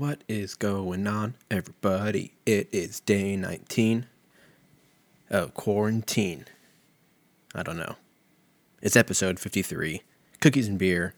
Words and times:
What 0.00 0.24
is 0.28 0.54
going 0.54 1.06
on, 1.06 1.34
everybody? 1.50 2.32
It 2.46 2.70
is 2.72 3.00
day 3.00 3.36
19 3.36 4.06
of 5.28 5.52
quarantine. 5.52 6.46
I 7.54 7.62
don't 7.62 7.76
know. 7.76 7.96
It's 8.80 8.96
episode 8.96 9.38
53 9.38 10.00
Cookies 10.40 10.68
and 10.68 10.78
Beer. 10.78 11.12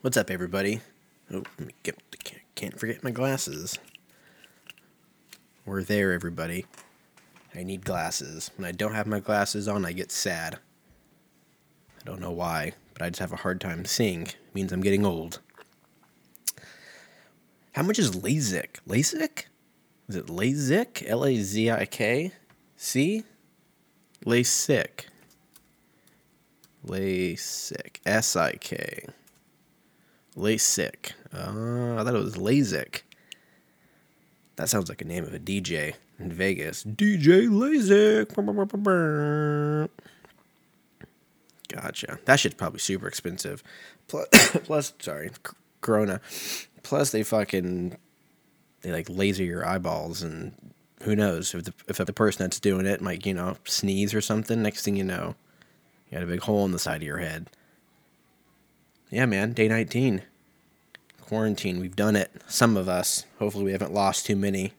What's 0.00 0.16
up, 0.16 0.30
everybody? 0.30 0.80
Oh, 1.34 1.42
let 1.58 1.66
me 1.66 1.74
get, 1.82 1.98
can't, 2.22 2.27
can't 2.58 2.80
forget 2.80 3.04
my 3.04 3.12
glasses. 3.12 3.78
We're 5.64 5.84
there, 5.84 6.12
everybody. 6.12 6.66
I 7.54 7.62
need 7.62 7.84
glasses. 7.84 8.50
When 8.56 8.66
I 8.66 8.72
don't 8.72 8.94
have 8.94 9.06
my 9.06 9.20
glasses 9.20 9.68
on, 9.68 9.86
I 9.86 9.92
get 9.92 10.10
sad. 10.10 10.58
I 12.00 12.04
don't 12.04 12.20
know 12.20 12.32
why, 12.32 12.72
but 12.94 13.02
I 13.02 13.10
just 13.10 13.20
have 13.20 13.32
a 13.32 13.36
hard 13.36 13.60
time 13.60 13.84
seeing. 13.84 14.22
It 14.22 14.36
means 14.54 14.72
I'm 14.72 14.80
getting 14.80 15.06
old. 15.06 15.38
How 17.74 17.84
much 17.84 18.00
is 18.00 18.16
LASIK? 18.16 18.80
LASIK? 18.88 19.44
Is 20.08 20.16
it 20.16 20.26
LASIK? 20.26 21.08
L 21.08 21.24
A 21.24 21.36
Z 21.36 21.70
I 21.70 21.84
K? 21.84 22.32
C? 22.76 23.22
LASIK. 24.26 25.06
LASIK. 26.84 28.00
S 28.04 28.34
I 28.34 28.54
K. 28.54 29.06
LASIK. 30.38 31.12
Uh, 31.32 32.00
I 32.00 32.04
thought 32.04 32.14
it 32.14 32.24
was 32.24 32.36
LASIK. 32.36 33.02
That 34.56 34.68
sounds 34.68 34.88
like 34.88 35.02
a 35.02 35.04
name 35.04 35.24
of 35.24 35.34
a 35.34 35.38
DJ 35.38 35.94
in 36.18 36.32
Vegas. 36.32 36.84
DJ 36.84 37.48
LASIK. 37.48 38.28
Gotcha. 41.68 42.18
That 42.24 42.40
shit's 42.40 42.54
probably 42.54 42.80
super 42.80 43.06
expensive. 43.06 43.62
Plus, 44.06 44.28
plus 44.64 44.94
sorry, 45.00 45.30
Corona. 45.80 46.20
Plus, 46.82 47.10
they 47.10 47.22
fucking 47.22 47.96
they 48.82 48.92
like 48.92 49.08
laser 49.08 49.44
your 49.44 49.66
eyeballs, 49.66 50.22
and 50.22 50.52
who 51.02 51.14
knows 51.14 51.54
if 51.54 51.64
the 51.64 51.74
if 51.88 51.98
the 51.98 52.12
person 52.12 52.44
that's 52.44 52.60
doing 52.60 52.86
it 52.86 53.00
might 53.00 53.26
you 53.26 53.34
know 53.34 53.56
sneeze 53.64 54.14
or 54.14 54.20
something. 54.20 54.62
Next 54.62 54.84
thing 54.84 54.96
you 54.96 55.04
know, 55.04 55.34
you 56.08 56.16
got 56.16 56.22
a 56.22 56.26
big 56.26 56.40
hole 56.40 56.64
in 56.64 56.72
the 56.72 56.78
side 56.78 57.02
of 57.02 57.06
your 57.06 57.18
head. 57.18 57.48
Yeah, 59.10 59.24
man. 59.24 59.52
Day 59.52 59.68
19. 59.68 60.22
Quarantine. 61.22 61.80
We've 61.80 61.96
done 61.96 62.14
it. 62.14 62.30
Some 62.46 62.76
of 62.76 62.88
us. 62.88 63.24
Hopefully, 63.38 63.64
we 63.64 63.72
haven't 63.72 63.94
lost 63.94 64.26
too 64.26 64.36
many. 64.36 64.72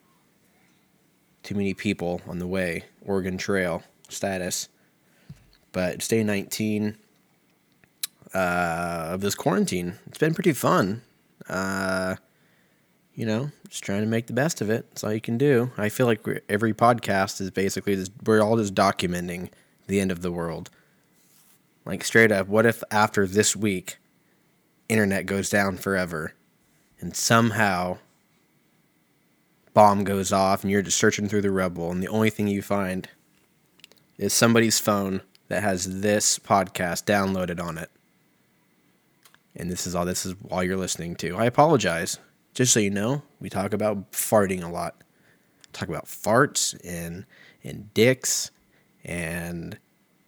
Too 1.42 1.56
many 1.56 1.74
people 1.74 2.22
on 2.28 2.38
the 2.38 2.46
way. 2.46 2.86
Oregon 3.04 3.38
Trail 3.38 3.84
status. 4.08 4.70
But 5.72 5.96
it's 5.96 6.08
day 6.08 6.24
19 6.24 6.98
uh, 8.34 9.08
of 9.12 9.22
this 9.22 9.34
quarantine. 9.36 9.96
It's 10.06 10.18
been 10.20 10.36
pretty 10.36 10.54
fun. 10.54 11.02
Uh, 11.48 12.16
you 13.16 13.26
know, 13.26 13.52
just 13.68 13.84
trying 13.84 14.02
to 14.02 14.08
make 14.08 14.28
the 14.28 14.34
best 14.34 14.62
of 14.62 14.70
it. 14.70 14.90
That's 14.90 15.04
all 15.04 15.14
you 15.14 15.22
can 15.22 15.38
do. 15.38 15.72
I 15.78 15.90
feel 15.90 16.06
like 16.06 16.26
every 16.48 16.74
podcast 16.74 17.42
is 17.42 17.50
basically 17.50 17.96
just, 17.96 18.12
we're 18.26 18.42
all 18.42 18.58
just 18.58 18.76
documenting 18.76 19.50
the 19.88 20.00
end 20.00 20.12
of 20.12 20.22
the 20.22 20.32
world. 20.32 20.70
Like 21.86 22.04
straight 22.04 22.32
up, 22.32 22.48
what 22.48 22.66
if 22.68 22.84
after 22.92 23.26
this 23.26 23.56
week, 23.56 23.98
internet 24.90 25.26
goes 25.26 25.50
down 25.50 25.78
forever, 25.78 26.34
and 27.00 27.16
somehow 27.16 28.00
bomb 29.74 30.04
goes 30.04 30.34
off, 30.34 30.64
and 30.64 30.72
you're 30.72 30.82
just 30.82 30.98
searching 30.98 31.30
through 31.30 31.42
the 31.44 31.52
rubble, 31.52 31.92
and 31.92 32.04
the 32.04 32.08
only 32.08 32.30
thing 32.30 32.48
you 32.48 32.62
find 32.62 33.08
is 34.18 34.34
somebody's 34.34 34.80
phone 34.80 35.22
that 35.48 35.64
has 35.64 36.02
this 36.02 36.38
podcast 36.40 37.06
downloaded 37.06 37.64
on 37.64 37.78
it. 37.78 37.90
And 39.56 39.72
this 39.72 39.88
is 39.88 39.96
all 39.96 40.06
this 40.06 40.26
is 40.26 40.36
all 40.50 40.64
you're 40.64 40.78
listening 40.78 41.16
to. 41.18 41.38
I 41.38 41.46
apologize. 41.46 42.20
Just 42.54 42.74
so 42.74 42.80
you 42.80 42.90
know, 42.90 43.24
we 43.40 43.50
talk 43.50 43.74
about 43.74 44.12
farting 44.12 44.64
a 44.64 44.68
lot. 44.68 45.04
Talk 45.74 45.90
about 45.90 46.06
farts 46.06 46.78
and 46.84 47.26
and 47.64 47.94
dicks 47.94 48.52
and 49.04 49.78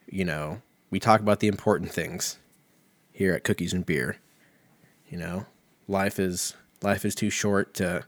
you 0.08 0.26
know, 0.26 0.62
we 0.90 1.00
talk 1.00 1.22
about 1.22 1.40
the 1.40 1.48
important 1.48 1.92
things 1.92 2.38
here 3.12 3.34
at 3.34 3.44
Cookies 3.44 3.74
and 3.74 3.86
Beer. 3.86 4.18
You 5.12 5.18
know, 5.18 5.46
life 5.90 6.20
is 6.20 6.56
life 6.82 7.04
is 7.04 7.14
too 7.14 7.30
short 7.30 7.74
to 7.76 8.06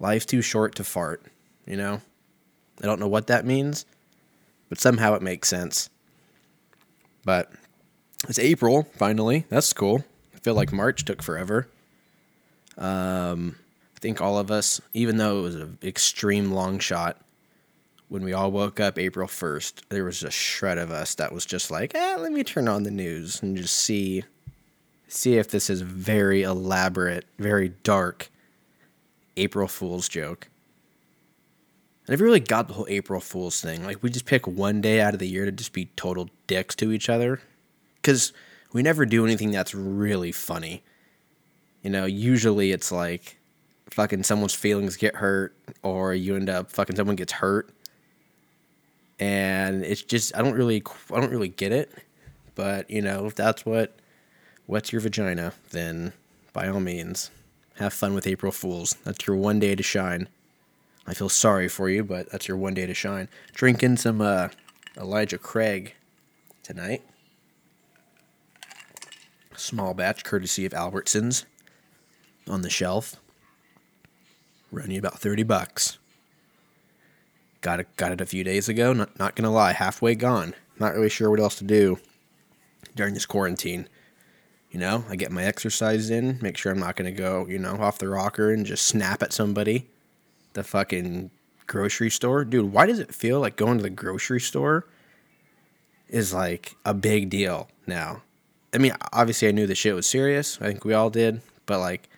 life's 0.00 0.26
too 0.26 0.42
short 0.42 0.74
to 0.74 0.84
fart, 0.84 1.22
you 1.64 1.76
know? 1.76 2.02
I 2.82 2.86
don't 2.86 2.98
know 2.98 3.08
what 3.08 3.28
that 3.28 3.46
means, 3.46 3.86
but 4.68 4.80
somehow 4.80 5.14
it 5.14 5.22
makes 5.22 5.48
sense. 5.48 5.88
But 7.24 7.52
it's 8.28 8.40
April 8.40 8.88
finally. 8.96 9.46
That's 9.48 9.72
cool. 9.72 10.04
I 10.34 10.40
feel 10.40 10.54
like 10.54 10.72
March 10.72 11.04
took 11.04 11.22
forever. 11.22 11.68
Um, 12.76 13.54
I 13.96 14.00
think 14.00 14.20
all 14.20 14.36
of 14.36 14.50
us, 14.50 14.80
even 14.92 15.18
though 15.18 15.38
it 15.38 15.42
was 15.42 15.54
an 15.54 15.78
extreme 15.84 16.50
long 16.50 16.80
shot, 16.80 17.20
when 18.08 18.24
we 18.24 18.32
all 18.32 18.50
woke 18.50 18.80
up 18.80 18.98
April 18.98 19.28
1st, 19.28 19.82
there 19.88 20.04
was 20.04 20.24
a 20.24 20.32
shred 20.32 20.78
of 20.78 20.90
us 20.90 21.14
that 21.14 21.32
was 21.32 21.46
just 21.46 21.70
like, 21.70 21.94
eh, 21.94 22.16
let 22.16 22.32
me 22.32 22.42
turn 22.42 22.66
on 22.66 22.82
the 22.82 22.90
news 22.90 23.40
and 23.40 23.56
just 23.56 23.76
see 23.76 24.24
see 25.08 25.36
if 25.36 25.50
this 25.50 25.70
is 25.70 25.80
very 25.80 26.42
elaborate, 26.42 27.24
very 27.38 27.70
dark 27.82 28.30
April 29.36 29.68
Fool's 29.68 30.08
joke. 30.08 30.48
I 32.06 32.12
never 32.12 32.24
really 32.24 32.40
got 32.40 32.68
the 32.68 32.74
whole 32.74 32.86
April 32.88 33.20
Fool's 33.20 33.60
thing. 33.60 33.84
Like, 33.84 34.02
we 34.02 34.10
just 34.10 34.26
pick 34.26 34.46
one 34.46 34.80
day 34.80 35.00
out 35.00 35.14
of 35.14 35.20
the 35.20 35.28
year 35.28 35.46
to 35.46 35.52
just 35.52 35.72
be 35.72 35.86
total 35.96 36.28
dicks 36.46 36.74
to 36.76 36.92
each 36.92 37.08
other. 37.08 37.40
Because 37.96 38.34
we 38.74 38.82
never 38.82 39.06
do 39.06 39.24
anything 39.24 39.50
that's 39.50 39.74
really 39.74 40.32
funny. 40.32 40.82
You 41.82 41.90
know, 41.90 42.04
usually 42.04 42.72
it's 42.72 42.92
like 42.92 43.38
fucking 43.88 44.24
someone's 44.24 44.54
feelings 44.54 44.96
get 44.96 45.16
hurt, 45.16 45.56
or 45.82 46.12
you 46.12 46.36
end 46.36 46.50
up 46.50 46.70
fucking 46.70 46.96
someone 46.96 47.16
gets 47.16 47.32
hurt. 47.32 47.70
And 49.18 49.84
it's 49.84 50.02
just, 50.02 50.36
I 50.36 50.42
don't 50.42 50.54
really, 50.54 50.82
I 51.10 51.20
don't 51.20 51.30
really 51.30 51.48
get 51.48 51.72
it. 51.72 51.90
But, 52.54 52.90
you 52.90 53.00
know, 53.00 53.24
if 53.26 53.34
that's 53.34 53.64
what 53.64 53.96
wets 54.66 54.92
your 54.92 55.00
vagina, 55.00 55.52
then 55.70 56.12
by 56.52 56.68
all 56.68 56.80
means, 56.80 57.30
have 57.76 57.92
fun 57.92 58.14
with 58.14 58.26
April 58.26 58.52
Fools. 58.52 58.96
That's 59.04 59.26
your 59.26 59.36
one 59.36 59.58
day 59.58 59.74
to 59.74 59.82
shine. 59.82 60.28
I 61.06 61.14
feel 61.14 61.28
sorry 61.28 61.68
for 61.68 61.90
you, 61.90 62.02
but 62.04 62.30
that's 62.30 62.48
your 62.48 62.56
one 62.56 62.74
day 62.74 62.86
to 62.86 62.94
shine. 62.94 63.28
Drinking 63.52 63.98
some 63.98 64.20
uh, 64.20 64.48
Elijah 64.96 65.38
Craig 65.38 65.94
tonight. 66.62 67.02
Small 69.56 69.94
batch, 69.94 70.24
courtesy 70.24 70.64
of 70.64 70.72
Albertsons, 70.72 71.44
on 72.48 72.62
the 72.62 72.70
shelf. 72.70 73.16
Run 74.72 74.90
you 74.90 74.98
about 74.98 75.18
thirty 75.18 75.42
bucks. 75.42 75.98
Got 77.60 77.80
it, 77.80 77.96
got 77.96 78.12
it 78.12 78.20
a 78.20 78.26
few 78.26 78.44
days 78.44 78.68
ago. 78.68 78.92
Not, 78.92 79.18
not 79.18 79.36
gonna 79.36 79.52
lie, 79.52 79.72
halfway 79.72 80.14
gone. 80.14 80.54
Not 80.78 80.94
really 80.94 81.08
sure 81.08 81.30
what 81.30 81.40
else 81.40 81.54
to 81.56 81.64
do 81.64 81.98
during 82.96 83.14
this 83.14 83.26
quarantine. 83.26 83.88
You 84.74 84.80
know, 84.80 85.04
I 85.08 85.14
get 85.14 85.30
my 85.30 85.44
exercise 85.44 86.10
in, 86.10 86.40
make 86.42 86.56
sure 86.56 86.72
I'm 86.72 86.80
not 86.80 86.96
gonna 86.96 87.12
go, 87.12 87.46
you 87.46 87.60
know, 87.60 87.76
off 87.76 87.98
the 87.98 88.08
rocker 88.08 88.50
and 88.50 88.66
just 88.66 88.86
snap 88.86 89.22
at 89.22 89.32
somebody 89.32 89.88
the 90.54 90.64
fucking 90.64 91.30
grocery 91.68 92.10
store. 92.10 92.44
Dude, 92.44 92.72
why 92.72 92.86
does 92.86 92.98
it 92.98 93.14
feel 93.14 93.38
like 93.38 93.54
going 93.54 93.76
to 93.76 93.84
the 93.84 93.90
grocery 93.90 94.40
store 94.40 94.88
is 96.08 96.34
like 96.34 96.74
a 96.84 96.92
big 96.92 97.30
deal 97.30 97.68
now? 97.86 98.22
I 98.74 98.78
mean, 98.78 98.96
obviously 99.12 99.46
I 99.46 99.52
knew 99.52 99.68
the 99.68 99.76
shit 99.76 99.94
was 99.94 100.08
serious. 100.08 100.60
I 100.60 100.64
think 100.64 100.84
we 100.84 100.92
all 100.92 101.08
did, 101.08 101.40
but 101.66 101.78
like 101.78 102.08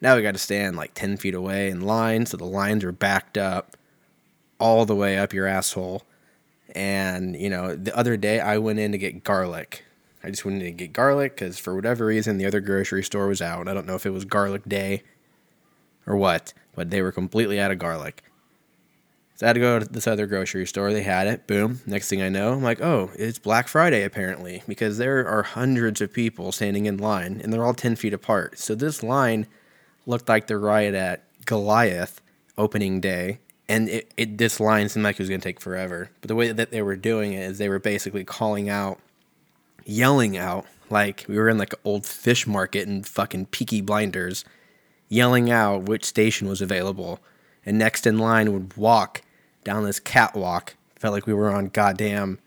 now 0.00 0.16
we 0.16 0.22
got 0.22 0.34
to 0.34 0.38
stand 0.38 0.74
like 0.74 0.94
10 0.94 1.16
feet 1.18 1.36
away 1.36 1.70
in 1.70 1.82
line, 1.82 2.26
so 2.26 2.36
the 2.36 2.44
lines 2.44 2.82
are 2.82 2.90
backed 2.90 3.38
up 3.38 3.76
all 4.58 4.84
the 4.84 4.96
way 4.96 5.16
up 5.16 5.32
your 5.32 5.46
asshole. 5.46 6.02
And, 6.74 7.36
you 7.36 7.50
know, 7.50 7.76
the 7.76 7.96
other 7.96 8.16
day 8.16 8.40
I 8.40 8.58
went 8.58 8.80
in 8.80 8.90
to 8.90 8.98
get 8.98 9.22
garlic. 9.22 9.84
I 10.24 10.30
just 10.30 10.44
wanted 10.44 10.60
to 10.60 10.70
get 10.70 10.92
garlic 10.92 11.36
because 11.36 11.58
for 11.58 11.74
whatever 11.74 12.06
reason 12.06 12.38
the 12.38 12.46
other 12.46 12.60
grocery 12.60 13.02
store 13.02 13.28
was 13.28 13.42
out. 13.42 13.68
I 13.68 13.74
don't 13.74 13.86
know 13.86 13.94
if 13.94 14.06
it 14.06 14.10
was 14.10 14.24
garlic 14.24 14.62
day 14.66 15.02
or 16.06 16.16
what 16.16 16.52
but 16.74 16.90
they 16.90 17.02
were 17.02 17.12
completely 17.12 17.60
out 17.60 17.70
of 17.70 17.78
garlic. 17.78 18.22
So 19.36 19.46
I 19.46 19.48
had 19.48 19.54
to 19.54 19.60
go 19.60 19.78
to 19.80 19.84
this 19.84 20.06
other 20.06 20.26
grocery 20.26 20.66
store. 20.66 20.92
They 20.92 21.02
had 21.02 21.26
it. 21.26 21.46
Boom. 21.46 21.80
Next 21.86 22.08
thing 22.08 22.22
I 22.22 22.28
know, 22.28 22.52
I'm 22.52 22.62
like, 22.62 22.80
oh, 22.80 23.10
it's 23.16 23.38
Black 23.38 23.66
Friday 23.66 24.04
apparently, 24.04 24.62
because 24.68 24.98
there 24.98 25.26
are 25.26 25.42
hundreds 25.42 26.00
of 26.00 26.12
people 26.12 26.52
standing 26.52 26.86
in 26.86 26.98
line 26.98 27.40
and 27.42 27.52
they're 27.52 27.64
all 27.64 27.74
10 27.74 27.96
feet 27.96 28.14
apart. 28.14 28.58
So 28.58 28.74
this 28.74 29.02
line 29.02 29.46
looked 30.06 30.28
like 30.28 30.46
the 30.46 30.58
riot 30.58 30.94
at 30.94 31.24
Goliath 31.46 32.20
opening 32.56 33.00
day. 33.00 33.40
And 33.66 33.88
it, 33.88 34.12
it 34.16 34.38
this 34.38 34.60
line 34.60 34.90
seemed 34.90 35.04
like 35.04 35.16
it 35.16 35.22
was 35.22 35.30
going 35.30 35.40
to 35.40 35.48
take 35.48 35.58
forever. 35.58 36.10
But 36.20 36.28
the 36.28 36.34
way 36.34 36.52
that 36.52 36.70
they 36.70 36.82
were 36.82 36.96
doing 36.96 37.32
it 37.32 37.40
is 37.40 37.58
they 37.58 37.70
were 37.70 37.78
basically 37.78 38.22
calling 38.22 38.68
out, 38.68 39.00
yelling 39.84 40.36
out, 40.36 40.66
like 40.90 41.24
we 41.28 41.36
were 41.36 41.48
in 41.48 41.58
like 41.58 41.72
an 41.72 41.78
old 41.84 42.06
fish 42.06 42.46
market 42.46 42.86
and 42.86 43.06
fucking 43.06 43.46
Peaky 43.46 43.80
Blinders 43.80 44.44
yelling 45.08 45.50
out 45.50 45.82
which 45.84 46.04
station 46.04 46.48
was 46.48 46.60
available. 46.60 47.20
And 47.64 47.78
next 47.78 48.06
in 48.06 48.18
line 48.18 48.52
would 48.52 48.76
walk 48.76 49.22
down 49.62 49.84
this 49.84 50.00
catwalk. 50.00 50.74
Felt 50.96 51.14
like 51.14 51.26
we 51.26 51.34
were 51.34 51.50
on 51.50 51.68
goddamn 51.68 52.38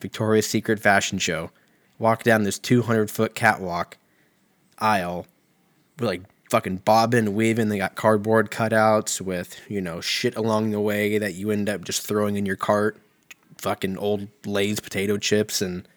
Victoria's 0.00 0.46
Secret 0.46 0.80
fashion 0.80 1.18
show. 1.18 1.50
Walk 1.98 2.22
down 2.22 2.42
this 2.42 2.58
200 2.58 3.10
foot 3.10 3.34
catwalk 3.34 3.96
aisle. 4.78 5.26
We're 5.98 6.06
like 6.08 6.22
fucking 6.50 6.78
bobbing, 6.78 7.34
weaving. 7.34 7.68
They 7.68 7.78
got 7.78 7.94
cardboard 7.94 8.50
cutouts 8.50 9.20
with, 9.20 9.60
you 9.68 9.80
know, 9.80 10.00
shit 10.00 10.36
along 10.36 10.70
the 10.70 10.80
way 10.80 11.18
that 11.18 11.34
you 11.34 11.50
end 11.50 11.68
up 11.68 11.84
just 11.84 12.06
throwing 12.06 12.36
in 12.36 12.46
your 12.46 12.56
cart. 12.56 12.98
Fucking 13.58 13.96
old 13.96 14.28
Lay's 14.44 14.80
potato 14.80 15.16
chips 15.16 15.62
and 15.62 15.88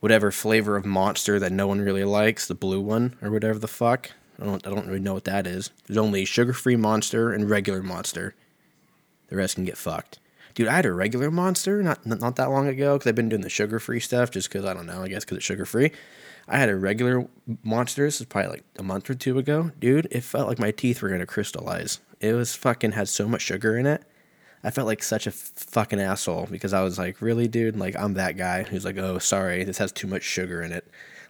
whatever 0.00 0.30
flavor 0.30 0.76
of 0.76 0.84
monster 0.84 1.38
that 1.38 1.52
no 1.52 1.66
one 1.66 1.80
really 1.80 2.04
likes, 2.04 2.46
the 2.46 2.54
blue 2.54 2.80
one 2.80 3.16
or 3.22 3.30
whatever 3.30 3.58
the 3.58 3.68
fuck. 3.68 4.12
I 4.40 4.44
don't 4.44 4.66
I 4.66 4.70
don't 4.70 4.86
really 4.86 5.00
know 5.00 5.14
what 5.14 5.24
that 5.24 5.46
is. 5.46 5.70
There's 5.86 5.96
only 5.96 6.24
sugar-free 6.24 6.76
monster 6.76 7.32
and 7.32 7.48
regular 7.48 7.82
monster. 7.82 8.34
The 9.28 9.36
rest 9.36 9.54
can 9.54 9.64
get 9.64 9.78
fucked. 9.78 10.18
Dude, 10.54 10.68
I 10.68 10.76
had 10.76 10.86
a 10.86 10.92
regular 10.92 11.30
monster 11.30 11.82
not 11.82 12.04
not 12.06 12.36
that 12.36 12.50
long 12.50 12.68
ago 12.68 12.94
because 12.94 13.08
I've 13.08 13.14
been 13.14 13.28
doing 13.28 13.42
the 13.42 13.48
sugar-free 13.48 14.00
stuff 14.00 14.30
just 14.30 14.48
because 14.48 14.64
I 14.64 14.74
don't 14.74 14.86
know. 14.86 15.02
I 15.02 15.08
guess 15.08 15.24
because 15.24 15.38
it's 15.38 15.46
sugar-free. 15.46 15.90
I 16.48 16.58
had 16.58 16.68
a 16.68 16.76
regular 16.76 17.26
monster. 17.62 18.04
This 18.04 18.20
is 18.20 18.26
probably 18.26 18.50
like 18.50 18.64
a 18.78 18.82
month 18.82 19.10
or 19.10 19.14
two 19.14 19.38
ago, 19.38 19.72
dude. 19.78 20.06
It 20.10 20.22
felt 20.22 20.48
like 20.48 20.58
my 20.58 20.70
teeth 20.70 21.02
were 21.02 21.08
gonna 21.08 21.26
crystallize. 21.26 22.00
It 22.20 22.34
was 22.34 22.54
fucking 22.54 22.92
had 22.92 23.08
so 23.08 23.26
much 23.28 23.42
sugar 23.42 23.76
in 23.76 23.86
it. 23.86 24.02
I 24.66 24.70
felt 24.70 24.88
like 24.88 25.00
such 25.00 25.28
a 25.28 25.30
fucking 25.30 26.00
asshole 26.00 26.48
because 26.50 26.72
I 26.72 26.82
was 26.82 26.98
like, 26.98 27.22
really, 27.22 27.46
dude? 27.46 27.76
Like, 27.76 27.94
I'm 27.94 28.14
that 28.14 28.36
guy 28.36 28.64
who's 28.64 28.84
like, 28.84 28.98
oh, 28.98 29.20
sorry, 29.20 29.62
this 29.62 29.78
has 29.78 29.92
too 29.92 30.08
much 30.08 30.24
sugar 30.24 30.60
in 30.60 30.72
it. 30.72 30.84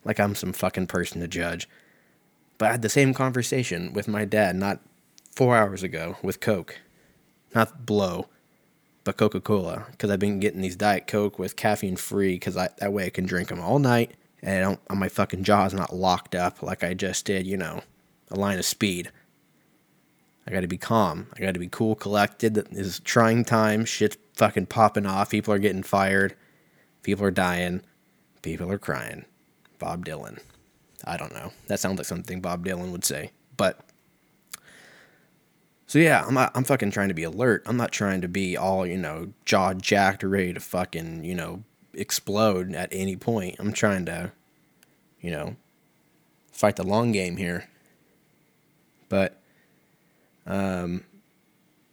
Like, 0.06 0.18
I'm 0.18 0.34
some 0.34 0.54
fucking 0.54 0.86
person 0.86 1.20
to 1.20 1.28
judge. 1.28 1.68
But 2.56 2.68
I 2.68 2.72
had 2.72 2.80
the 2.80 2.88
same 2.88 3.12
conversation 3.12 3.92
with 3.92 4.08
my 4.08 4.24
dad 4.24 4.56
not 4.56 4.80
four 5.32 5.54
hours 5.54 5.82
ago 5.82 6.16
with 6.22 6.40
Coke. 6.40 6.78
Not 7.54 7.84
blow, 7.84 8.26
but 9.04 9.18
Coca 9.18 9.42
Cola. 9.42 9.84
Because 9.90 10.10
I've 10.10 10.18
been 10.18 10.40
getting 10.40 10.62
these 10.62 10.76
Diet 10.76 11.06
Coke 11.06 11.38
with 11.38 11.56
caffeine 11.56 11.96
free 11.96 12.36
because 12.36 12.54
that 12.54 12.90
way 12.90 13.04
I 13.04 13.10
can 13.10 13.26
drink 13.26 13.50
them 13.50 13.60
all 13.60 13.78
night 13.78 14.12
and 14.42 14.56
I 14.56 14.60
don't, 14.62 14.98
my 14.98 15.10
fucking 15.10 15.44
jaw's 15.44 15.74
not 15.74 15.94
locked 15.94 16.34
up 16.34 16.62
like 16.62 16.82
I 16.82 16.94
just 16.94 17.26
did, 17.26 17.46
you 17.46 17.58
know, 17.58 17.82
a 18.30 18.36
line 18.36 18.58
of 18.58 18.64
speed. 18.64 19.10
I 20.46 20.52
got 20.52 20.60
to 20.60 20.68
be 20.68 20.78
calm. 20.78 21.26
I 21.36 21.40
got 21.40 21.54
to 21.54 21.60
be 21.60 21.68
cool, 21.68 21.94
collected. 21.94 22.54
This 22.54 22.86
is 22.86 23.00
trying 23.00 23.44
time. 23.44 23.84
Shit's 23.84 24.16
fucking 24.34 24.66
popping 24.66 25.06
off. 25.06 25.30
People 25.30 25.52
are 25.52 25.58
getting 25.58 25.82
fired. 25.82 26.36
People 27.02 27.24
are 27.24 27.32
dying. 27.32 27.82
People 28.42 28.70
are 28.70 28.78
crying. 28.78 29.24
Bob 29.78 30.04
Dylan. 30.04 30.38
I 31.04 31.16
don't 31.16 31.34
know. 31.34 31.52
That 31.66 31.80
sounds 31.80 31.98
like 31.98 32.06
something 32.06 32.40
Bob 32.40 32.64
Dylan 32.64 32.92
would 32.92 33.04
say. 33.04 33.32
But 33.56 33.80
so 35.86 35.98
yeah, 35.98 36.24
I'm 36.26 36.34
not, 36.34 36.52
I'm 36.54 36.64
fucking 36.64 36.90
trying 36.90 37.08
to 37.08 37.14
be 37.14 37.22
alert. 37.22 37.62
I'm 37.66 37.76
not 37.76 37.92
trying 37.92 38.20
to 38.20 38.28
be 38.28 38.56
all 38.56 38.86
you 38.86 38.96
know 38.96 39.32
jaw 39.44 39.74
jacked, 39.74 40.22
ready 40.22 40.52
to 40.52 40.60
fucking 40.60 41.24
you 41.24 41.34
know 41.34 41.62
explode 41.94 42.74
at 42.74 42.88
any 42.92 43.16
point. 43.16 43.56
I'm 43.58 43.72
trying 43.72 44.04
to, 44.06 44.32
you 45.20 45.30
know, 45.30 45.56
fight 46.52 46.76
the 46.76 46.84
long 46.86 47.12
game 47.12 47.36
here. 47.36 47.68
But 49.08 49.40
um, 50.46 51.04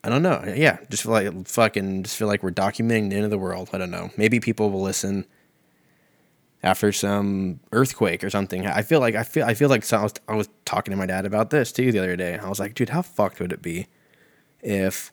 I 0.03 0.09
don't 0.09 0.21
know. 0.21 0.43
Yeah, 0.45 0.79
just 0.89 1.03
feel 1.03 1.13
like 1.13 1.47
fucking 1.47 2.03
just 2.03 2.17
feel 2.17 2.27
like 2.27 2.43
we're 2.43 2.51
documenting 2.51 3.09
the 3.09 3.15
end 3.15 3.25
of 3.25 3.31
the 3.31 3.37
world. 3.37 3.69
I 3.71 3.77
don't 3.77 3.91
know. 3.91 4.11
Maybe 4.17 4.39
people 4.39 4.69
will 4.69 4.81
listen 4.81 5.25
after 6.61 6.91
some 6.91 7.61
earthquake 7.71 8.23
or 8.23 8.29
something. 8.29 8.67
I 8.67 8.81
feel 8.81 8.99
like 8.99 9.15
I 9.15 9.23
feel 9.23 9.45
I 9.45 9.53
feel 9.53 9.69
like 9.69 9.83
so 9.83 9.97
I, 9.97 10.03
was, 10.03 10.13
I 10.27 10.35
was 10.35 10.49
talking 10.65 10.91
to 10.91 10.97
my 10.97 11.05
dad 11.05 11.25
about 11.25 11.51
this 11.51 11.71
too 11.71 11.93
the 11.93 11.99
other 11.99 12.17
day. 12.17 12.37
I 12.37 12.49
was 12.49 12.59
like, 12.59 12.75
dude, 12.75 12.89
how 12.89 13.01
fucked 13.01 13.39
would 13.39 13.53
it 13.53 13.61
be 13.61 13.87
if 14.61 15.12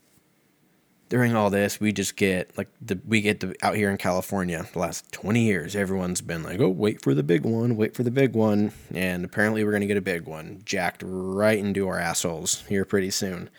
during 1.10 1.34
all 1.34 1.50
this 1.50 1.80
we 1.80 1.92
just 1.92 2.16
get 2.16 2.56
like 2.56 2.68
the 2.80 2.98
we 3.06 3.20
get 3.20 3.40
the, 3.40 3.54
out 3.62 3.74
here 3.74 3.90
in 3.90 3.98
California 3.98 4.64
the 4.72 4.78
last 4.78 5.12
20 5.12 5.42
years 5.42 5.76
everyone's 5.76 6.22
been 6.22 6.42
like, 6.42 6.60
"Oh, 6.60 6.70
wait 6.70 7.02
for 7.02 7.12
the 7.12 7.22
big 7.22 7.44
one, 7.44 7.76
wait 7.76 7.94
for 7.94 8.04
the 8.04 8.10
big 8.10 8.34
one." 8.34 8.72
And 8.94 9.24
apparently 9.24 9.62
we're 9.62 9.72
going 9.72 9.82
to 9.82 9.86
get 9.86 9.98
a 9.98 10.00
big 10.00 10.26
one 10.26 10.62
jacked 10.64 11.02
right 11.04 11.58
into 11.58 11.86
our 11.88 11.98
assholes 11.98 12.64
here 12.68 12.86
pretty 12.86 13.10
soon. 13.10 13.50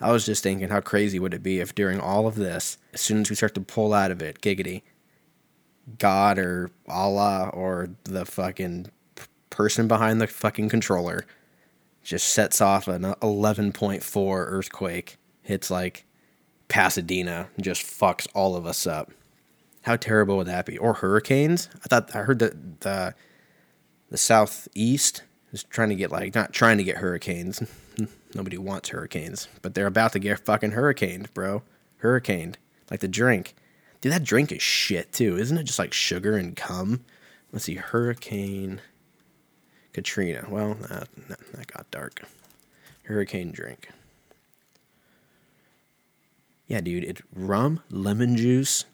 I 0.00 0.12
was 0.12 0.26
just 0.26 0.42
thinking 0.42 0.68
how 0.68 0.80
crazy 0.80 1.18
would 1.18 1.32
it 1.32 1.42
be 1.42 1.60
if 1.60 1.74
during 1.74 2.00
all 2.00 2.26
of 2.26 2.34
this, 2.34 2.76
as 2.92 3.00
soon 3.00 3.22
as 3.22 3.30
we 3.30 3.36
start 3.36 3.54
to 3.54 3.62
pull 3.62 3.94
out 3.94 4.10
of 4.10 4.20
it, 4.20 4.42
giggity, 4.42 4.82
God 5.98 6.38
or 6.38 6.70
Allah 6.88 7.50
or 7.54 7.90
the 8.04 8.26
fucking 8.26 8.90
person 9.48 9.88
behind 9.88 10.20
the 10.20 10.26
fucking 10.26 10.68
controller 10.68 11.24
just 12.02 12.28
sets 12.28 12.60
off 12.60 12.88
an 12.88 13.02
11.4 13.02 14.44
earthquake. 14.46 15.16
Hits 15.42 15.70
like 15.70 16.04
Pasadena 16.68 17.48
just 17.60 17.82
fucks 17.82 18.26
all 18.34 18.56
of 18.56 18.66
us 18.66 18.86
up. 18.86 19.12
How 19.82 19.96
terrible 19.96 20.36
would 20.36 20.48
that 20.48 20.66
be? 20.66 20.76
Or 20.78 20.94
hurricanes? 20.94 21.68
I 21.76 21.88
thought 21.88 22.14
I 22.14 22.22
heard 22.22 22.40
that 22.40 22.80
the 22.80 23.14
the 24.10 24.16
southeast 24.16 25.22
is 25.52 25.64
trying 25.64 25.88
to 25.90 25.94
get 25.94 26.10
like 26.10 26.34
not 26.34 26.52
trying 26.52 26.78
to 26.78 26.84
get 26.84 26.98
hurricanes. 26.98 27.62
Nobody 28.34 28.58
wants 28.58 28.88
hurricanes, 28.88 29.48
but 29.62 29.74
they're 29.74 29.86
about 29.86 30.12
to 30.12 30.18
get 30.18 30.40
fucking 30.40 30.72
hurricaned, 30.72 31.32
bro. 31.34 31.62
Hurricaned. 31.98 32.58
Like 32.90 33.00
the 33.00 33.08
drink. 33.08 33.54
Dude, 34.00 34.12
that 34.12 34.24
drink 34.24 34.52
is 34.52 34.62
shit 34.62 35.12
too. 35.12 35.36
Isn't 35.38 35.58
it 35.58 35.64
just 35.64 35.78
like 35.78 35.92
sugar 35.92 36.36
and 36.36 36.54
cum? 36.54 37.04
Let's 37.52 37.64
see, 37.64 37.76
Hurricane 37.76 38.80
Katrina. 39.92 40.46
Well, 40.48 40.74
that, 40.74 41.08
that 41.28 41.66
got 41.72 41.90
dark. 41.90 42.22
Hurricane 43.04 43.52
drink. 43.52 43.88
Yeah, 46.66 46.80
dude, 46.80 47.04
it's 47.04 47.22
rum, 47.32 47.80
lemon 47.90 48.36
juice, 48.36 48.84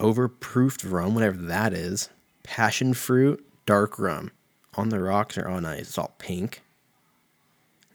overproofed 0.00 0.90
rum, 0.90 1.14
whatever 1.14 1.36
that 1.38 1.72
is, 1.72 2.10
passion 2.42 2.94
fruit, 2.94 3.44
dark 3.66 3.98
rum. 3.98 4.30
On 4.74 4.90
the 4.90 5.00
rocks 5.00 5.36
or 5.36 5.48
on 5.48 5.64
ice. 5.64 5.80
It's 5.80 5.98
all 5.98 6.14
pink. 6.18 6.62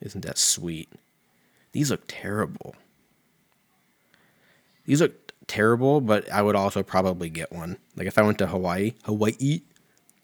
Isn't 0.01 0.25
that 0.25 0.37
sweet? 0.37 0.89
These 1.71 1.91
look 1.91 2.03
terrible. 2.09 2.75
These 4.85 4.99
look 4.99 5.31
terrible, 5.47 6.01
but 6.01 6.29
I 6.29 6.41
would 6.41 6.57
also 6.57 6.83
probably 6.83 7.29
get 7.29 7.53
one. 7.53 7.77
Like 7.95 8.07
if 8.07 8.17
I 8.17 8.21
went 8.21 8.37
to 8.39 8.47
Hawaii, 8.47 8.95
Hawaii, 9.05 9.61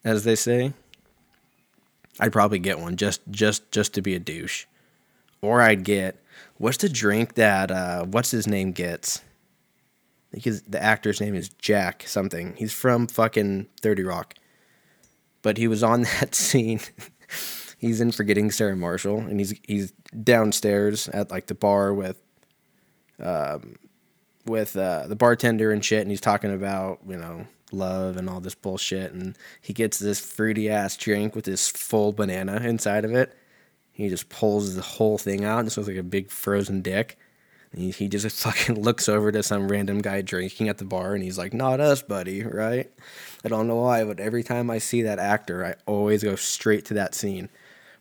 as 0.03 0.25
they 0.25 0.35
say, 0.35 0.73
I'd 2.19 2.33
probably 2.33 2.59
get 2.59 2.79
one 2.79 2.97
just 2.97 3.21
just 3.31 3.71
just 3.71 3.93
to 3.93 4.01
be 4.01 4.15
a 4.15 4.19
douche. 4.19 4.65
Or 5.41 5.61
I'd 5.61 5.83
get 5.83 6.23
what's 6.57 6.77
the 6.77 6.89
drink 6.89 7.35
that 7.35 7.71
uh 7.71 8.05
what's 8.05 8.31
his 8.31 8.47
name 8.47 8.71
gets? 8.71 9.21
Because 10.31 10.61
the 10.63 10.81
actor's 10.81 11.21
name 11.21 11.35
is 11.35 11.49
Jack 11.49 12.03
something. 12.05 12.55
He's 12.55 12.73
from 12.73 13.07
fucking 13.07 13.67
30 13.81 14.03
Rock. 14.03 14.35
But 15.41 15.57
he 15.57 15.67
was 15.67 15.83
on 15.83 16.01
that 16.19 16.35
scene. 16.35 16.81
he's 17.77 18.01
in 18.01 18.11
Forgetting 18.11 18.51
Sarah 18.51 18.75
Marshall 18.75 19.19
and 19.19 19.39
he's 19.39 19.59
he's 19.63 19.91
downstairs 20.23 21.07
at 21.09 21.31
like 21.31 21.47
the 21.47 21.55
bar 21.55 21.93
with 21.93 22.21
um 23.19 23.75
with 24.49 24.75
uh, 24.75 25.07
the 25.07 25.15
bartender 25.15 25.71
and 25.71 25.83
shit, 25.83 26.01
and 26.01 26.09
he's 26.09 26.21
talking 26.21 26.53
about 26.53 26.99
you 27.07 27.17
know 27.17 27.45
love 27.71 28.17
and 28.17 28.29
all 28.29 28.41
this 28.41 28.55
bullshit, 28.55 29.13
and 29.13 29.37
he 29.61 29.71
gets 29.71 29.99
this 29.99 30.19
fruity 30.19 30.69
ass 30.69 30.97
drink 30.97 31.35
with 31.35 31.45
this 31.45 31.69
full 31.69 32.11
banana 32.11 32.57
inside 32.63 33.05
of 33.05 33.13
it. 33.13 33.37
He 33.99 34.07
just 34.07 34.29
pulls 34.29 34.75
the 34.75 34.81
whole 34.81 35.17
thing 35.17 35.43
out, 35.43 35.59
it 35.59 35.75
looks 35.75 35.89
like 35.89 35.97
a 35.97 36.03
big 36.03 36.29
frozen 36.29 36.81
dick. 36.81 37.17
He, 37.75 37.91
he 37.91 38.07
just 38.07 38.29
fucking 38.43 38.81
looks 38.81 39.09
over 39.09 39.29
to 39.29 39.43
some 39.43 39.69
random 39.69 39.99
guy 39.99 40.21
drinking 40.21 40.69
at 40.69 40.77
the 40.77 40.85
bar, 40.85 41.13
and 41.13 41.21
he's 41.21 41.37
like, 41.37 41.53
"Not 41.53 41.81
us, 41.81 42.01
buddy." 42.01 42.43
Right? 42.43 42.89
I 43.43 43.49
don't 43.49 43.67
know 43.67 43.75
why, 43.75 44.05
but 44.05 44.21
every 44.21 44.41
time 44.41 44.69
I 44.69 44.77
see 44.77 45.01
that 45.01 45.19
actor, 45.19 45.65
I 45.65 45.75
always 45.85 46.23
go 46.23 46.37
straight 46.37 46.85
to 46.85 46.93
that 46.93 47.13
scene. 47.13 47.49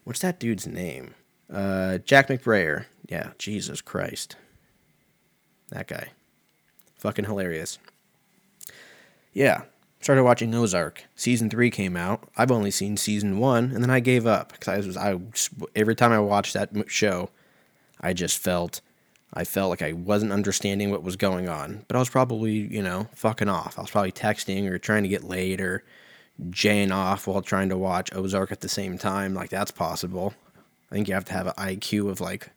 What's 0.05 0.21
that 0.21 0.39
dude's 0.39 0.65
name? 0.65 1.15
Uh, 1.51 1.97
Jack 1.97 2.29
McBrayer. 2.29 2.85
Yeah, 3.09 3.31
Jesus 3.37 3.81
Christ. 3.81 4.37
That 5.69 5.87
guy. 5.89 6.11
Fucking 6.95 7.25
hilarious. 7.25 7.77
Yeah, 9.33 9.63
started 9.99 10.23
watching 10.23 10.53
Ozark. 10.53 11.03
Season 11.15 11.49
three 11.49 11.69
came 11.69 11.97
out. 11.97 12.27
I've 12.37 12.51
only 12.51 12.71
seen 12.71 12.97
season 12.97 13.39
one, 13.39 13.71
and 13.71 13.83
then 13.83 13.89
I 13.89 13.99
gave 13.99 14.25
up 14.25 14.53
because 14.53 14.67
I 14.67 14.77
was 14.77 14.97
I 14.97 15.19
every 15.75 15.95
time 15.95 16.11
I 16.11 16.19
watched 16.19 16.53
that 16.53 16.71
show, 16.87 17.29
I 17.99 18.13
just 18.13 18.37
felt 18.37 18.81
I 19.33 19.43
felt 19.43 19.69
like 19.69 19.81
I 19.81 19.93
wasn't 19.93 20.31
understanding 20.31 20.89
what 20.89 21.03
was 21.03 21.15
going 21.15 21.47
on. 21.47 21.85
But 21.87 21.95
I 21.95 21.99
was 21.99 22.09
probably 22.09 22.53
you 22.53 22.81
know 22.81 23.07
fucking 23.15 23.49
off. 23.49 23.77
I 23.77 23.81
was 23.81 23.91
probably 23.91 24.11
texting 24.11 24.69
or 24.69 24.77
trying 24.77 25.03
to 25.03 25.09
get 25.09 25.23
laid 25.23 25.61
or 25.61 25.83
jaying 26.49 26.91
off 26.91 27.27
while 27.27 27.41
trying 27.41 27.69
to 27.69 27.77
watch 27.77 28.13
Ozark 28.15 28.51
at 28.51 28.61
the 28.61 28.69
same 28.69 28.97
time. 28.97 29.33
Like 29.33 29.49
that's 29.49 29.71
possible. 29.71 30.33
I 30.91 30.95
think 30.95 31.07
you 31.07 31.13
have 31.13 31.25
to 31.25 31.33
have 31.33 31.47
an 31.47 31.53
IQ 31.53 32.09
of 32.09 32.21
like 32.21 32.49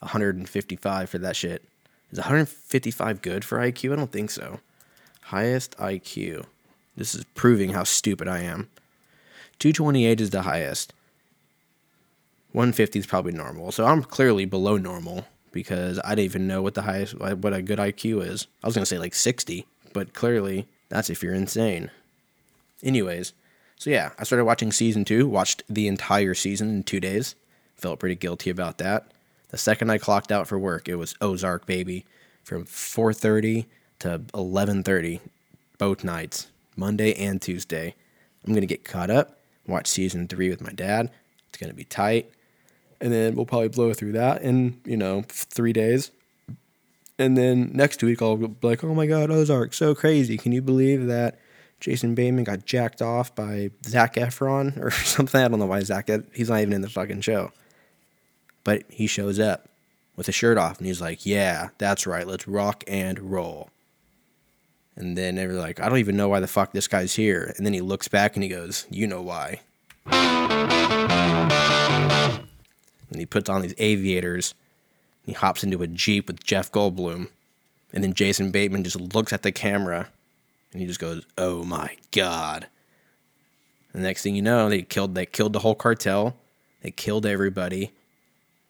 155 0.00 1.10
for 1.10 1.18
that 1.18 1.36
shit. 1.36 1.62
Is 2.10 2.18
155 2.18 3.22
good 3.22 3.44
for 3.44 3.58
IQ? 3.58 3.92
I 3.92 3.96
don't 3.96 4.12
think 4.12 4.30
so. 4.30 4.60
Highest 5.22 5.76
IQ. 5.78 6.46
This 6.96 7.14
is 7.14 7.24
proving 7.34 7.70
how 7.70 7.84
stupid 7.84 8.26
I 8.28 8.40
am. 8.40 8.68
228 9.58 10.20
is 10.20 10.30
the 10.30 10.42
highest. 10.42 10.92
150 12.52 12.98
is 12.98 13.06
probably 13.06 13.32
normal. 13.32 13.70
So 13.72 13.84
I'm 13.84 14.02
clearly 14.02 14.44
below 14.44 14.76
normal 14.76 15.26
because 15.52 16.00
I 16.04 16.10
didn't 16.10 16.24
even 16.26 16.46
know 16.46 16.62
what 16.62 16.74
the 16.74 16.82
highest, 16.82 17.18
what 17.18 17.52
a 17.52 17.62
good 17.62 17.78
IQ 17.78 18.26
is. 18.26 18.46
I 18.62 18.66
was 18.66 18.74
going 18.74 18.82
to 18.82 18.86
say 18.86 18.98
like 18.98 19.14
60, 19.14 19.66
but 19.92 20.14
clearly 20.14 20.66
that's 20.88 21.10
if 21.10 21.22
you're 21.22 21.34
insane. 21.34 21.90
Anyways, 22.82 23.32
so 23.76 23.90
yeah, 23.90 24.10
I 24.18 24.24
started 24.24 24.44
watching 24.44 24.72
season 24.72 25.04
two, 25.04 25.28
watched 25.28 25.62
the 25.68 25.88
entire 25.88 26.34
season 26.34 26.68
in 26.70 26.82
two 26.82 27.00
days. 27.00 27.34
Felt 27.74 27.98
pretty 28.00 28.14
guilty 28.14 28.48
about 28.50 28.78
that. 28.78 29.10
The 29.48 29.58
second 29.58 29.90
I 29.90 29.98
clocked 29.98 30.32
out 30.32 30.48
for 30.48 30.58
work, 30.58 30.88
it 30.88 30.96
was 30.96 31.14
Ozark, 31.20 31.66
baby, 31.66 32.04
from 32.42 32.64
4:30 32.64 33.66
to 34.00 34.20
11:30, 34.34 35.20
both 35.78 36.04
nights, 36.04 36.48
Monday 36.76 37.14
and 37.14 37.40
Tuesday. 37.40 37.94
I'm 38.46 38.54
gonna 38.54 38.66
get 38.66 38.84
caught 38.84 39.10
up, 39.10 39.38
watch 39.66 39.86
season 39.86 40.28
three 40.28 40.48
with 40.50 40.60
my 40.60 40.72
dad. 40.72 41.10
It's 41.48 41.58
gonna 41.58 41.74
be 41.74 41.84
tight, 41.84 42.30
and 43.00 43.12
then 43.12 43.34
we'll 43.34 43.46
probably 43.46 43.68
blow 43.68 43.92
through 43.92 44.12
that 44.12 44.42
in 44.42 44.80
you 44.84 44.96
know 44.96 45.24
three 45.28 45.72
days. 45.72 46.10
And 47.18 47.36
then 47.36 47.70
next 47.72 48.02
week 48.02 48.20
I'll 48.20 48.36
be 48.36 48.66
like, 48.66 48.84
oh 48.84 48.94
my 48.94 49.06
god, 49.06 49.30
Ozark, 49.30 49.72
so 49.74 49.94
crazy! 49.94 50.36
Can 50.36 50.52
you 50.52 50.62
believe 50.62 51.06
that? 51.06 51.38
Jason 51.78 52.14
Bateman 52.14 52.44
got 52.44 52.64
jacked 52.64 53.02
off 53.02 53.34
by 53.34 53.70
Zac 53.86 54.14
Efron 54.14 54.80
or 54.80 54.90
something. 55.04 55.40
I 55.40 55.48
don't 55.48 55.58
know 55.58 55.66
why 55.66 55.80
Zac. 55.80 56.08
He's 56.32 56.48
not 56.48 56.60
even 56.60 56.72
in 56.72 56.80
the 56.80 56.88
fucking 56.88 57.20
show. 57.20 57.52
But 58.64 58.84
he 58.88 59.06
shows 59.06 59.38
up 59.38 59.68
with 60.16 60.28
a 60.28 60.32
shirt 60.32 60.58
off 60.58 60.78
and 60.78 60.86
he's 60.86 61.00
like, 61.00 61.26
"Yeah, 61.26 61.68
that's 61.78 62.06
right. 62.06 62.26
Let's 62.26 62.48
rock 62.48 62.82
and 62.88 63.18
roll." 63.30 63.70
And 64.96 65.16
then 65.16 65.34
they're 65.36 65.52
like, 65.52 65.78
"I 65.80 65.88
don't 65.88 65.98
even 65.98 66.16
know 66.16 66.28
why 66.28 66.40
the 66.40 66.46
fuck 66.46 66.72
this 66.72 66.88
guy's 66.88 67.14
here." 67.14 67.52
And 67.56 67.66
then 67.66 67.74
he 67.74 67.80
looks 67.80 68.08
back 68.08 68.34
and 68.34 68.42
he 68.42 68.48
goes, 68.48 68.86
"You 68.90 69.06
know 69.06 69.22
why." 69.22 69.60
And 73.10 73.20
he 73.20 73.26
puts 73.26 73.48
on 73.48 73.62
these 73.62 73.74
aviators. 73.78 74.54
he 75.24 75.32
hops 75.32 75.64
into 75.64 75.82
a 75.82 75.88
jeep 75.88 76.28
with 76.28 76.44
Jeff 76.44 76.70
Goldblum. 76.70 77.28
And 77.92 78.04
then 78.04 78.14
Jason 78.14 78.52
Bateman 78.52 78.84
just 78.84 79.00
looks 79.00 79.32
at 79.32 79.42
the 79.42 79.50
camera 79.50 80.08
and 80.72 80.80
he 80.80 80.86
just 80.86 81.00
goes, 81.00 81.24
"Oh 81.36 81.64
my 81.64 81.96
god!" 82.12 82.68
The 83.92 84.00
next 84.00 84.22
thing 84.22 84.36
you 84.36 84.42
know, 84.42 84.68
they 84.68 84.82
killed 84.82 85.14
they 85.14 85.26
killed 85.26 85.52
the 85.52 85.60
whole 85.60 85.74
cartel. 85.74 86.36
They 86.82 86.90
killed 86.90 87.26
everybody. 87.26 87.92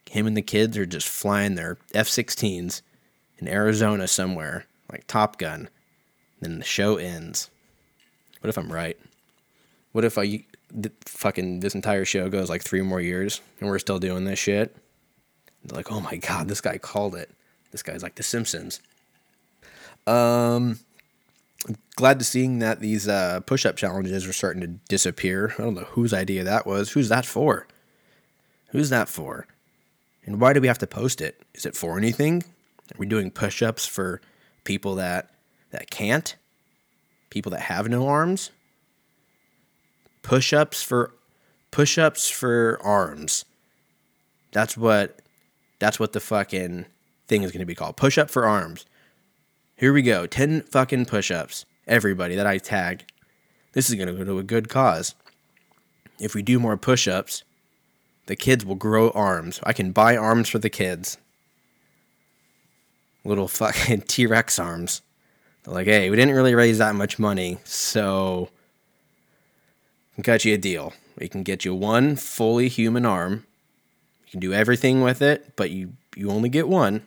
Him 0.09 0.27
and 0.27 0.37
the 0.37 0.43
kids 0.43 0.79
are 0.79 0.87
just 0.87 1.09
flying 1.09 1.57
their 1.57 1.79
F-16s 1.93 2.81
in 3.39 3.49
Arizona 3.49 4.07
somewhere, 4.07 4.67
like 4.91 5.07
Top 5.07 5.37
Gun. 5.39 5.69
Then 6.41 6.59
the 6.59 6.65
show 6.65 6.97
ends. 6.97 7.51
What 8.41 8.51
if 8.51 8.59
I'm 8.59 8.73
right? 8.73 8.99
What 9.93 10.05
if 10.05 10.19
I 10.19 10.45
fucking 11.07 11.61
this 11.61 11.75
entire 11.75 12.05
show 12.05 12.29
goes 12.29 12.51
like 12.51 12.63
three 12.63 12.83
more 12.83 13.01
years 13.01 13.41
and 13.61 13.69
we're 13.69 13.79
still 13.79 13.99
doing 13.99 14.25
this 14.25 14.39
shit? 14.39 14.77
They're 15.65 15.77
like, 15.77 15.91
oh 15.91 16.01
my 16.01 16.17
god, 16.17 16.49
this 16.49 16.61
guy 16.61 16.79
called 16.79 17.15
it. 17.15 17.31
This 17.73 17.83
guy's 17.83 18.03
like 18.03 18.15
The 18.15 18.23
Simpsons. 18.23 18.81
Um, 20.07 20.79
glad 21.97 22.19
to 22.19 22.25
seeing 22.25 22.61
that 22.61 22.81
these 22.81 23.09
uh, 23.09 23.41
push-up 23.41 23.77
challenges 23.77 24.27
are 24.27 24.33
starting 24.33 24.61
to 24.61 24.69
disappear. 24.89 25.55
I 25.59 25.63
don't 25.63 25.75
know 25.75 25.85
whose 25.91 26.15
idea 26.15 26.45
that 26.45 26.67
was. 26.67 26.93
Who's 26.93 27.09
that 27.09 27.27
for? 27.27 27.67
Who's 28.69 28.91
that 28.91 29.09
for? 29.09 29.47
And 30.25 30.41
why 30.41 30.53
do 30.53 30.61
we 30.61 30.69
have 30.69 30.79
to 30.79 30.87
post 30.87 31.21
it? 31.21 31.43
Is 31.55 31.67
it 31.67 31.77
for 31.77 31.99
anything? 31.99 32.45
Are 32.93 32.99
we 32.99 33.07
doing 33.07 33.31
push-ups 33.31 33.87
for 33.87 34.21
people 34.65 34.97
that 34.97 35.31
that 35.77 35.91
can't? 35.91 36.37
People 37.31 37.51
that 37.51 37.63
have 37.63 37.89
no 37.89 38.09
arms? 38.09 38.51
Push-ups 40.23 40.83
for 40.83 41.13
push-ups 41.71 42.29
for 42.29 42.81
arms. 42.83 43.45
That's 44.53 44.77
what 44.77 45.21
that's 45.79 46.01
what 46.01 46.13
the 46.13 46.21
fucking 46.21 46.87
thing 47.29 47.43
is 47.43 47.53
going 47.53 47.61
to 47.61 47.67
be 47.67 47.75
called. 47.75 47.97
Push 47.97 48.19
up 48.19 48.31
for 48.31 48.47
arms. 48.47 48.87
Here 49.77 49.93
we 49.93 50.03
go. 50.03 50.27
10 50.27 50.63
fucking 50.63 51.05
push 51.05 51.31
ups. 51.31 51.67
Everybody 51.87 52.35
that 52.35 52.47
I 52.47 52.59
tag. 52.59 53.05
This 53.73 53.91
is 53.91 53.97
going 53.97 54.09
to 54.09 54.15
go 54.15 54.25
to 54.25 54.39
a 54.39 54.43
good 54.43 54.71
cause. 54.71 55.15
If 56.19 56.35
we 56.35 56.41
do 56.41 56.59
more 56.59 56.79
push 56.79 57.07
ups, 57.07 57.45
the 58.25 58.37
kids 58.37 58.65
will 58.65 58.75
grow 58.75 59.11
arms. 59.11 59.61
I 59.63 59.75
can 59.75 59.93
buy 59.93 60.17
arms 60.17 60.49
for 60.49 60.59
the 60.59 60.71
kids. 60.71 61.19
Little 63.25 63.49
fucking 63.49 64.01
T 64.09 64.27
Rex 64.27 64.59
arms. 64.59 65.03
Like, 65.67 65.87
hey, 65.87 66.11
we 66.11 66.17
didn't 66.17 66.35
really 66.35 66.55
raise 66.55 66.79
that 66.79 66.95
much 66.95 67.19
money, 67.19 67.59
so 67.65 68.49
we 70.11 70.15
can 70.17 70.23
cut 70.23 70.45
you 70.45 70.55
a 70.55 70.59
deal. 70.59 70.93
We 71.19 71.29
can 71.29 71.43
get 71.43 71.65
you 71.65 71.75
one 71.75 72.15
fully 72.17 72.69
human 72.69 73.05
arm. 73.05 73.47
You 74.27 74.31
can 74.31 74.41
do 74.41 74.53
everything 74.53 75.03
with 75.03 75.23
it, 75.23 75.57
but 75.57 75.71
you, 75.71 75.95
you 76.15 76.31
only 76.31 76.49
get 76.49 76.69
one 76.69 77.07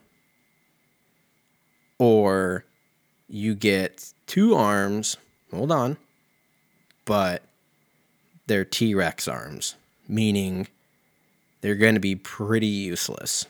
or 1.99 2.65
you 3.27 3.55
get 3.55 4.13
two 4.25 4.55
arms. 4.55 5.17
Hold 5.51 5.71
on. 5.71 5.97
But 7.05 7.43
they're 8.47 8.65
T 8.65 8.95
Rex 8.95 9.27
arms, 9.27 9.75
meaning 10.07 10.67
they're 11.61 11.75
going 11.75 11.93
to 11.93 11.99
be 11.99 12.15
pretty 12.15 12.67
useless. 12.67 13.45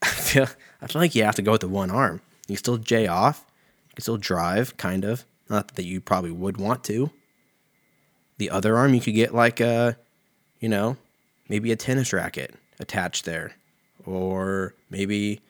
I 0.02 0.08
feel, 0.08 0.46
I 0.82 0.86
feel 0.86 1.00
like 1.00 1.14
you 1.14 1.24
have 1.24 1.36
to 1.36 1.42
go 1.42 1.52
with 1.52 1.60
the 1.60 1.68
one 1.68 1.90
arm. 1.90 2.20
You 2.48 2.56
still 2.56 2.78
J 2.78 3.06
off. 3.06 3.46
You 3.90 3.94
can 3.94 4.02
still 4.02 4.16
drive, 4.16 4.76
kind 4.76 5.04
of. 5.04 5.24
Not 5.48 5.76
that 5.76 5.84
you 5.84 6.00
probably 6.00 6.32
would 6.32 6.56
want 6.56 6.82
to. 6.84 7.10
The 8.38 8.50
other 8.50 8.76
arm, 8.76 8.94
you 8.94 9.00
could 9.00 9.14
get 9.14 9.34
like 9.34 9.60
a, 9.60 9.96
you 10.60 10.68
know, 10.68 10.96
maybe 11.48 11.70
a 11.70 11.76
tennis 11.76 12.12
racket 12.12 12.54
attached 12.80 13.24
there. 13.24 13.52
Or 14.04 14.74
maybe 14.90 15.40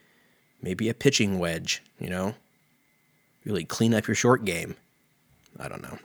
maybe 0.61 0.89
a 0.89 0.95
pitching 0.95 1.39
wedge, 1.39 1.83
you 1.99 2.11
know? 2.11 2.35
Really 3.45 3.65
clean 3.65 3.95
up 3.95 4.07
your 4.07 4.15
short 4.15 4.45
game. 4.45 4.75
I 5.59 5.69
don't 5.69 5.83
know. 5.83 5.99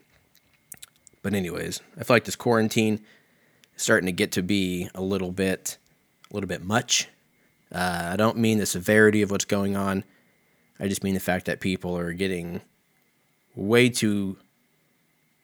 But 1.21 1.33
anyways, 1.33 1.81
I 1.99 2.03
feel 2.03 2.15
like 2.15 2.25
this 2.25 2.35
quarantine 2.35 3.01
is 3.75 3.81
starting 3.81 4.05
to 4.05 4.11
get 4.11 4.31
to 4.33 4.43
be 4.43 4.89
a 4.93 5.01
little 5.01 5.31
bit 5.31 5.77
a 6.29 6.33
little 6.33 6.47
bit 6.47 6.63
much. 6.63 7.07
Uh, 7.71 8.09
I 8.11 8.15
don't 8.15 8.37
mean 8.37 8.59
the 8.59 8.65
severity 8.65 9.21
of 9.21 9.31
what's 9.31 9.45
going 9.45 9.75
on. 9.75 10.03
I 10.79 10.87
just 10.87 11.03
mean 11.03 11.13
the 11.13 11.19
fact 11.19 11.45
that 11.45 11.59
people 11.59 11.97
are 11.97 12.13
getting 12.13 12.61
way 13.55 13.89
too 13.89 14.37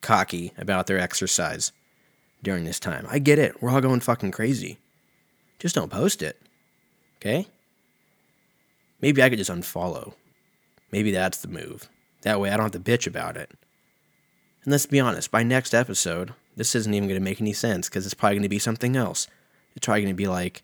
cocky 0.01 0.53
about 0.57 0.87
their 0.87 0.99
exercise 0.99 1.71
during 2.41 2.63
this 2.63 2.79
time. 2.79 3.05
I 3.09 3.19
get 3.19 3.39
it. 3.39 3.61
We're 3.61 3.69
all 3.69 3.81
going 3.81 3.99
fucking 3.99 4.31
crazy. 4.31 4.79
Just 5.59 5.75
don't 5.75 5.91
post 5.91 6.21
it. 6.21 6.41
Okay? 7.17 7.47
Maybe 9.01 9.21
I 9.21 9.29
could 9.29 9.37
just 9.37 9.51
unfollow. 9.51 10.13
Maybe 10.91 11.11
that's 11.11 11.39
the 11.39 11.47
move. 11.47 11.89
That 12.21 12.39
way 12.39 12.49
I 12.49 12.57
don't 12.57 12.73
have 12.73 12.83
to 12.83 12.91
bitch 12.91 13.07
about 13.07 13.37
it. 13.37 13.51
And 14.63 14.71
let's 14.71 14.85
be 14.85 14.99
honest, 14.99 15.31
by 15.31 15.43
next 15.43 15.73
episode, 15.73 16.33
this 16.55 16.75
isn't 16.75 16.93
even 16.93 17.07
going 17.07 17.19
to 17.19 17.23
make 17.23 17.39
any 17.39 17.53
sense 17.53 17.87
because 17.87 18.05
it's 18.05 18.13
probably 18.13 18.35
going 18.35 18.43
to 18.43 18.49
be 18.49 18.59
something 18.59 18.95
else. 18.95 19.27
It's 19.75 19.85
probably 19.85 20.01
going 20.01 20.13
to 20.13 20.17
be 20.17 20.27
like 20.27 20.63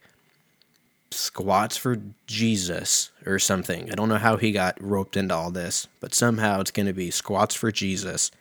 squats 1.15 1.77
for 1.77 1.98
Jesus 2.27 3.12
or 3.25 3.39
something. 3.39 3.91
I 3.91 3.95
don't 3.95 4.10
know 4.10 4.17
how 4.17 4.38
he 4.38 4.51
got 4.51 4.81
roped 4.81 5.17
into 5.17 5.34
all 5.34 5.51
this, 5.51 5.88
but 6.00 6.13
somehow 6.13 6.62
it's 6.62 6.72
going 6.72 6.86
to 6.86 6.93
be 6.93 7.12
squats 7.12 7.55
for 7.55 7.72
Jesus. 7.72 8.31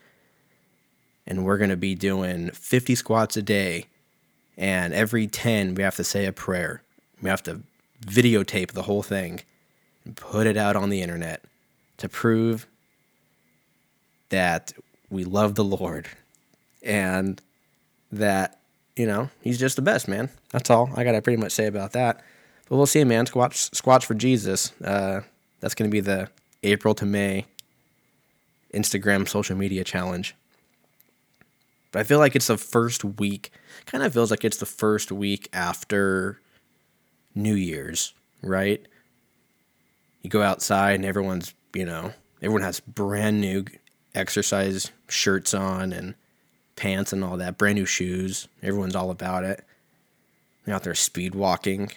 And 1.26 1.44
we're 1.44 1.58
going 1.58 1.70
to 1.70 1.76
be 1.76 1.94
doing 1.94 2.50
50 2.50 2.94
squats 2.94 3.36
a 3.36 3.42
day. 3.42 3.86
And 4.56 4.92
every 4.92 5.26
10, 5.26 5.74
we 5.74 5.82
have 5.82 5.96
to 5.96 6.04
say 6.04 6.26
a 6.26 6.32
prayer. 6.32 6.82
We 7.22 7.30
have 7.30 7.42
to 7.44 7.62
videotape 8.04 8.72
the 8.72 8.82
whole 8.82 9.02
thing 9.02 9.40
and 10.04 10.16
put 10.16 10.46
it 10.46 10.56
out 10.56 10.76
on 10.76 10.90
the 10.90 11.00
internet 11.00 11.42
to 11.96 12.08
prove 12.08 12.66
that 14.28 14.72
we 15.10 15.24
love 15.24 15.54
the 15.54 15.64
Lord 15.64 16.08
and 16.82 17.40
that, 18.12 18.60
you 18.96 19.06
know, 19.06 19.30
he's 19.40 19.58
just 19.58 19.76
the 19.76 19.82
best, 19.82 20.08
man. 20.08 20.28
That's 20.50 20.70
all 20.70 20.90
I 20.96 21.04
got 21.04 21.12
to 21.12 21.22
pretty 21.22 21.40
much 21.40 21.52
say 21.52 21.66
about 21.66 21.92
that. 21.92 22.22
But 22.68 22.76
we'll 22.76 22.86
see, 22.86 23.04
man. 23.04 23.26
Squats, 23.26 23.70
squats 23.76 24.04
for 24.04 24.14
Jesus. 24.14 24.72
Uh, 24.82 25.20
that's 25.60 25.74
going 25.74 25.90
to 25.90 25.92
be 25.92 26.00
the 26.00 26.28
April 26.62 26.94
to 26.94 27.06
May 27.06 27.46
Instagram 28.72 29.28
social 29.28 29.56
media 29.56 29.84
challenge. 29.84 30.34
But 31.92 32.00
I 32.00 32.02
feel 32.02 32.18
like 32.18 32.34
it's 32.34 32.48
the 32.48 32.58
first 32.58 33.04
week, 33.04 33.50
kind 33.86 34.02
of 34.02 34.12
feels 34.12 34.30
like 34.30 34.44
it's 34.44 34.56
the 34.56 34.66
first 34.66 35.12
week 35.12 35.48
after 35.52 36.40
New 37.34 37.54
Year's, 37.54 38.14
right? 38.42 38.84
you 40.24 40.30
go 40.30 40.42
outside 40.42 40.94
and 40.94 41.04
everyone's, 41.04 41.54
you 41.74 41.84
know, 41.84 42.12
everyone 42.42 42.62
has 42.62 42.80
brand 42.80 43.40
new 43.40 43.66
exercise 44.14 44.90
shirts 45.06 45.52
on 45.52 45.92
and 45.92 46.14
pants 46.76 47.12
and 47.12 47.22
all 47.22 47.36
that, 47.36 47.58
brand 47.58 47.76
new 47.76 47.84
shoes. 47.84 48.48
Everyone's 48.62 48.96
all 48.96 49.10
about 49.10 49.44
it. 49.44 49.64
They're 50.64 50.74
out 50.74 50.82
there 50.82 50.94
speed 50.94 51.34
walking 51.34 51.92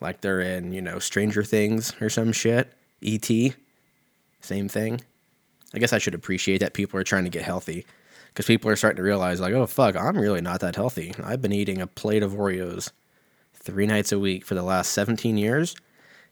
like 0.00 0.20
they're 0.20 0.40
in, 0.40 0.72
you 0.72 0.80
know, 0.80 0.98
Stranger 0.98 1.42
Things 1.42 1.94
or 2.00 2.08
some 2.08 2.32
shit. 2.32 2.72
E.T. 3.00 3.54
Same 4.40 4.68
thing. 4.68 5.00
I 5.74 5.78
guess 5.78 5.92
I 5.92 5.98
should 5.98 6.14
appreciate 6.14 6.58
that 6.58 6.74
people 6.74 6.98
are 6.98 7.04
trying 7.04 7.24
to 7.24 7.30
get 7.30 7.42
healthy 7.42 7.84
because 8.28 8.46
people 8.46 8.70
are 8.70 8.76
starting 8.76 8.96
to 8.96 9.02
realize, 9.02 9.40
like, 9.40 9.52
oh, 9.52 9.66
fuck, 9.66 9.96
I'm 9.96 10.18
really 10.18 10.40
not 10.40 10.60
that 10.60 10.76
healthy. 10.76 11.14
I've 11.22 11.42
been 11.42 11.52
eating 11.52 11.80
a 11.80 11.86
plate 11.86 12.22
of 12.22 12.32
Oreos 12.32 12.90
three 13.54 13.86
nights 13.86 14.12
a 14.12 14.18
week 14.18 14.44
for 14.44 14.54
the 14.54 14.62
last 14.62 14.92
17 14.92 15.36
years. 15.36 15.76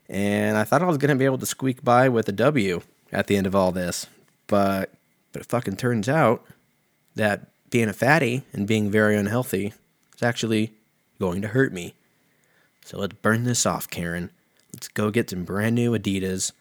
And 0.09 0.57
I 0.57 0.63
thought 0.63 0.81
I 0.81 0.85
was 0.85 0.97
going 0.97 1.09
to 1.09 1.15
be 1.15 1.25
able 1.25 1.37
to 1.37 1.45
squeak 1.45 1.83
by 1.83 2.09
with 2.09 2.29
a 2.29 2.31
W 2.31 2.81
at 3.11 3.27
the 3.27 3.35
end 3.35 3.45
of 3.45 3.55
all 3.55 3.71
this. 3.71 4.07
But, 4.47 4.93
but 5.33 5.41
it 5.41 5.49
fucking 5.49 5.75
turns 5.75 6.07
out 6.07 6.45
that 7.15 7.47
being 7.69 7.89
a 7.89 7.93
fatty 7.93 8.43
and 8.53 8.67
being 8.67 8.89
very 8.89 9.17
unhealthy 9.17 9.73
is 10.15 10.23
actually 10.23 10.71
going 11.19 11.41
to 11.41 11.49
hurt 11.49 11.73
me. 11.73 11.93
So 12.87 12.97
let's 12.97 13.15
burn 13.15 13.43
this 13.43 13.65
off, 13.65 13.89
Karen. 13.89 14.31
Let's 14.73 14.87
go 14.87 15.11
get 15.11 15.29
some 15.29 15.43
brand 15.43 15.75
new 15.75 15.91
Adidas. 15.91 16.53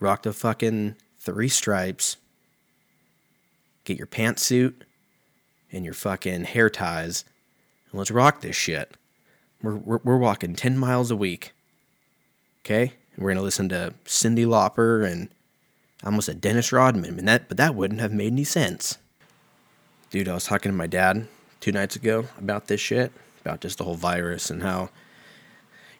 Rock 0.00 0.22
the 0.22 0.32
fucking 0.32 0.96
three 1.18 1.50
stripes. 1.50 2.16
Get 3.84 3.98
your 3.98 4.06
pantsuit 4.06 4.72
and 5.70 5.84
your 5.84 5.92
fucking 5.92 6.44
hair 6.44 6.70
ties. 6.70 7.26
And 7.90 7.98
let's 7.98 8.10
rock 8.10 8.40
this 8.40 8.56
shit. 8.56 8.96
We're, 9.62 9.74
we're, 9.74 10.00
we're 10.04 10.16
walking 10.16 10.54
10 10.54 10.78
miles 10.78 11.10
a 11.10 11.16
week. 11.16 11.52
Okay? 12.64 12.94
We're 13.18 13.28
going 13.28 13.36
to 13.36 13.42
listen 13.42 13.68
to 13.68 13.92
Cyndi 14.06 14.46
Lauper 14.46 15.06
and 15.06 15.28
almost 16.02 16.30
a 16.30 16.34
Dennis 16.34 16.72
Rodman. 16.72 17.18
And 17.18 17.28
that, 17.28 17.48
but 17.48 17.58
that 17.58 17.74
wouldn't 17.74 18.00
have 18.00 18.12
made 18.14 18.32
any 18.32 18.44
sense. 18.44 18.96
Dude, 20.08 20.30
I 20.30 20.34
was 20.34 20.46
talking 20.46 20.72
to 20.72 20.78
my 20.78 20.86
dad 20.86 21.28
two 21.60 21.72
nights 21.72 21.94
ago 21.94 22.24
about 22.38 22.68
this 22.68 22.80
shit, 22.80 23.12
about 23.44 23.60
just 23.60 23.78
the 23.78 23.84
whole 23.84 23.94
virus 23.94 24.50
and 24.50 24.62
how 24.62 24.90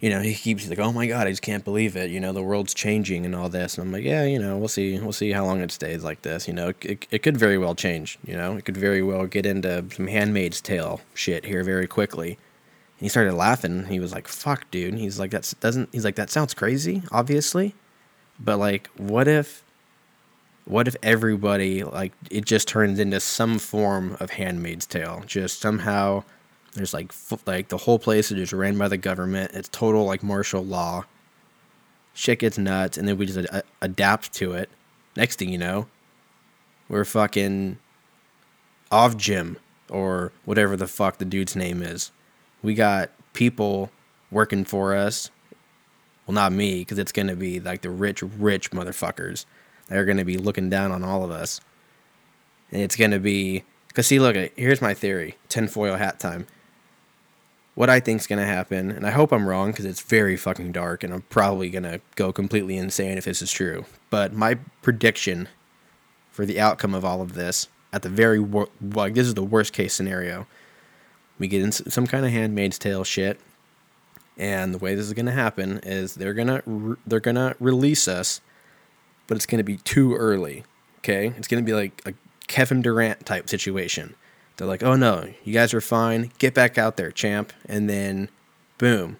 you 0.05 0.11
know, 0.11 0.21
he 0.21 0.35
keeps 0.35 0.69
like, 0.69 0.79
oh 0.79 0.93
my 0.93 1.07
god, 1.07 1.27
I 1.27 1.31
just 1.31 1.41
can't 1.41 1.65
believe 1.65 1.97
it. 1.97 2.11
You 2.11 2.21
know, 2.21 2.35
the 2.35 2.43
world's 2.43 2.75
changing 2.75 3.25
and 3.25 3.35
all 3.35 3.49
this. 3.49 3.79
And 3.79 3.87
I'm 3.87 3.91
like, 3.91 4.05
yeah, 4.05 4.25
you 4.25 4.39
know, 4.39 4.59
we'll 4.59 4.69
see, 4.69 4.99
we'll 4.99 5.13
see 5.13 5.33
how 5.33 5.47
long 5.47 5.63
it 5.63 5.71
stays 5.71 6.05
like 6.05 6.21
this. 6.21 6.47
You 6.47 6.53
know, 6.53 6.75
it, 6.83 7.07
it 7.11 7.23
could 7.23 7.39
very 7.39 7.57
well 7.57 7.75
change. 7.75 8.19
You 8.23 8.37
know, 8.37 8.55
it 8.55 8.67
could 8.67 8.77
very 8.77 9.03
well 9.03 9.27
get 9.27 9.47
into 9.47 9.87
some 9.95 10.07
Handmaid's 10.07 10.61
Tale 10.61 11.01
shit 11.15 11.47
here 11.47 11.65
very 11.65 11.87
quickly. 11.87 12.33
And 12.33 13.01
he 13.01 13.09
started 13.09 13.33
laughing. 13.33 13.87
He 13.87 13.99
was 13.99 14.13
like, 14.13 14.29
fuck, 14.29 14.71
dude. 14.71 14.93
He's 14.93 15.19
like, 15.19 15.31
that 15.31 15.51
doesn't. 15.61 15.89
He's 15.91 16.05
like, 16.05 16.17
that 16.17 16.29
sounds 16.29 16.53
crazy, 16.53 17.03
obviously, 17.11 17.75
but 18.39 18.59
like, 18.59 18.89
what 18.99 19.27
if, 19.27 19.65
what 20.67 20.87
if 20.87 20.97
everybody 21.03 21.83
like 21.83 22.13
it 22.31 22.45
just 22.45 22.69
turns 22.69 22.99
into 22.99 23.21
some 23.21 23.59
form 23.59 24.19
of 24.21 24.33
Handmaid's 24.33 24.87
Tale? 24.87 25.23
Just 25.27 25.63
somehow 25.63 26.25
there's 26.75 26.93
like 26.93 27.13
like 27.47 27.69
the 27.69 27.79
whole 27.79 27.99
place 27.99 28.31
is 28.31 28.37
just 28.37 28.53
ran 28.53 28.77
by 28.77 28.89
the 28.89 28.97
government. 28.97 29.53
It's 29.55 29.69
total 29.69 30.05
like 30.05 30.23
martial 30.23 30.65
law. 30.65 31.05
Shit 32.13 32.41
gets 32.41 32.59
nuts, 32.59 32.99
and 32.99 33.09
then 33.09 33.17
we 33.17 33.27
just 33.27 33.49
ad- 33.51 33.65
adapt 33.81 34.33
to 34.35 34.53
it. 34.53 34.69
Next 35.17 35.39
thing 35.39 35.49
you 35.49 35.59
know, 35.59 35.87
we're 36.89 37.05
fucking 37.05 37.79
off 38.91 39.17
gym 39.17 39.57
or 39.89 40.33
whatever 40.45 40.77
the 40.77 40.87
fuck 40.87 41.19
the 41.19 41.25
dude's 41.25 41.57
name 41.57 41.83
is. 41.83 42.11
We 42.63 42.75
got 42.75 43.11
people 43.33 43.91
working 44.31 44.65
for 44.65 44.95
us. 44.95 45.31
Well, 46.27 46.35
not 46.35 46.53
me, 46.53 46.81
because 46.81 46.99
it's 46.99 47.13
gonna 47.13 47.37
be 47.37 47.61
like 47.61 47.83
the 47.83 47.91
rich, 47.91 48.23
rich 48.23 48.73
motherfuckers 48.73 49.45
that 49.87 49.99
are 49.99 50.05
gonna 50.05 50.25
be 50.25 50.39
looking 50.39 50.71
down 50.71 50.91
on 50.91 51.05
all 51.05 51.25
of 51.25 51.31
us. 51.31 51.61
And 52.73 52.83
it's 52.83 52.97
gonna 52.97 53.21
be 53.21 53.63
because 53.87 54.09
see, 54.09 54.19
look, 54.19 54.35
here's 54.57 54.83
my 54.83 54.93
theory: 54.95 55.37
tinfoil 55.49 55.97
hat 55.97 56.19
time 56.19 56.49
what 57.75 57.91
I 57.91 58.01
think's 58.01 58.27
gonna 58.27 58.47
happen, 58.47 58.91
and 58.91 59.07
I 59.07 59.11
hope 59.11 59.33
I'm 59.33 59.49
wrong 59.49 59.71
because 59.71 59.85
it's 59.85 60.01
very 60.01 60.37
fucking 60.37 60.73
dark, 60.73 61.03
and 61.03 61.13
I'm 61.13 61.23
probably 61.23 61.71
gonna 61.71 62.01
go 62.15 62.33
completely 62.33 62.77
insane 62.77 63.19
if 63.19 63.25
this 63.25 63.43
is 63.43 63.51
true. 63.51 63.85
But 64.11 64.33
my 64.33 64.57
prediction 64.83 65.49
for 66.31 66.47
the 66.47 66.61
outcome 66.61 66.95
of 66.95 67.05
all 67.05 67.21
of 67.21 67.35
this, 67.35 67.69
at 67.93 68.03
the 68.03 68.09
very 68.09 68.39
wor- 68.39 68.69
like 68.81 69.15
this 69.15 69.27
is 69.27 69.35
the 69.35 69.45
worst 69.45 69.73
case 69.73 69.93
scenario, 69.95 70.47
we 71.39 71.49
get 71.49 71.63
in 71.63 71.73
some 71.73 72.07
kind 72.07 72.25
of 72.25 72.31
Handmaid's 72.31 72.79
Tale 72.79 73.05
shit, 73.05 73.41
and 74.37 74.73
the 74.73 74.79
way 74.79 74.95
this 74.95 75.07
is 75.07 75.13
gonna 75.13 75.33
happen 75.33 75.81
is 75.83 76.15
they're 76.15 76.35
gonna 76.35 76.63
re- 76.67 76.97
they're 77.07 77.21
gonna 77.21 77.57
release 77.59 78.07
us, 78.07 78.41
but 79.27 79.37
it's 79.37 79.47
gonna 79.47 79.65
be 79.65 79.79
too 79.79 80.15
early. 80.15 80.65
Okay, 80.99 81.33
it's 81.37 81.49
gonna 81.49 81.63
be 81.63 81.75
like 81.75 82.03
a 82.07 82.15
Kevin 82.47 82.83
Durant 82.83 83.27
type 83.27 83.49
situation 83.49 84.15
they're 84.57 84.67
like, 84.67 84.83
oh 84.83 84.97
no, 84.97 85.29
you 85.45 85.53
guys 85.53 85.75
are 85.75 85.81
fine. 85.81 86.31
Get 86.39 86.55
back 86.55 86.79
out 86.79 86.97
there, 86.97 87.11
champ. 87.11 87.53
And 87.67 87.89
then, 87.89 88.29
boom, 88.79 89.19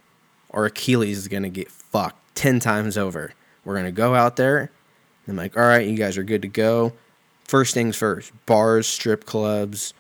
our 0.51 0.67
Achilles 0.67 1.19
is 1.19 1.29
going 1.29 1.43
to 1.43 1.49
get 1.49 1.71
fucked 1.71 2.37
10 2.37 2.61
times 2.61 2.97
over. 2.97 3.33
We're 3.65 3.75
going 3.75 3.87
to 3.87 3.93
go 3.93 4.15
out 4.15 4.37
there. 4.37 4.71
I'm 5.27 5.37
like, 5.37 5.57
all 5.57 5.65
right, 5.65 5.87
you 5.87 5.97
guys 5.97 6.19
are 6.19 6.23
good 6.23 6.43
to 6.43 6.49
go. 6.49 6.93
First 7.45 7.75
things 7.75 7.97
first 7.97 8.33
bars, 8.47 8.87
strip 8.87 9.25
clubs. 9.25 9.95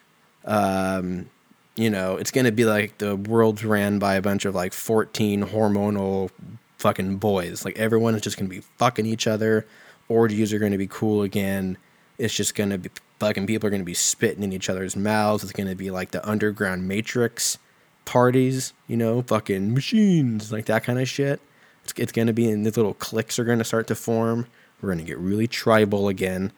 Um, 0.44 1.30
you 1.76 1.90
know, 1.90 2.16
it's 2.16 2.30
going 2.30 2.44
to 2.44 2.52
be 2.52 2.64
like 2.64 2.98
the 2.98 3.16
world's 3.16 3.64
ran 3.64 3.98
by 3.98 4.14
a 4.14 4.22
bunch 4.22 4.44
of 4.44 4.54
like 4.54 4.72
14 4.72 5.44
hormonal 5.46 6.30
fucking 6.78 7.16
boys. 7.16 7.64
Like 7.64 7.78
everyone 7.78 8.14
is 8.14 8.22
just 8.22 8.36
going 8.36 8.48
to 8.48 8.54
be 8.54 8.62
fucking 8.78 9.06
each 9.06 9.26
other. 9.26 9.66
Orgies 10.08 10.52
are 10.52 10.58
going 10.58 10.72
to 10.72 10.78
be 10.78 10.86
cool 10.86 11.22
again. 11.22 11.78
It's 12.18 12.34
just 12.34 12.54
going 12.54 12.70
to 12.70 12.78
be 12.78 12.90
fucking 13.18 13.46
people 13.46 13.66
are 13.66 13.70
going 13.70 13.82
to 13.82 13.86
be 13.86 13.94
spitting 13.94 14.42
in 14.42 14.52
each 14.52 14.68
other's 14.68 14.96
mouths. 14.96 15.42
It's 15.42 15.52
going 15.52 15.68
to 15.68 15.74
be 15.74 15.90
like 15.90 16.10
the 16.10 16.26
underground 16.28 16.88
matrix 16.88 17.58
parties, 18.04 18.72
you 18.86 18.96
know, 18.96 19.22
fucking 19.22 19.72
machines, 19.72 20.52
like 20.52 20.66
that 20.66 20.84
kind 20.84 20.98
of 20.98 21.08
shit. 21.08 21.40
It's, 21.84 21.92
it's 21.96 22.12
going 22.12 22.26
to 22.26 22.32
be 22.32 22.48
in 22.48 22.62
these 22.62 22.76
little 22.76 22.94
cliques 22.94 23.38
are 23.38 23.44
going 23.44 23.58
to 23.58 23.64
start 23.64 23.86
to 23.88 23.94
form. 23.94 24.46
We're 24.80 24.88
going 24.88 24.98
to 24.98 25.04
get 25.04 25.18
really 25.18 25.46
tribal 25.46 26.08
again. 26.08 26.52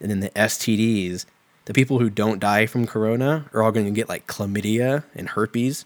And 0.00 0.10
then 0.10 0.20
the 0.20 0.30
STDs, 0.30 1.26
the 1.64 1.74
people 1.74 1.98
who 1.98 2.10
don't 2.10 2.40
die 2.40 2.66
from 2.66 2.86
corona 2.86 3.46
are 3.52 3.62
all 3.62 3.72
going 3.72 3.86
to 3.86 3.92
get 3.92 4.08
like 4.08 4.26
chlamydia 4.26 5.04
and 5.14 5.28
herpes 5.28 5.84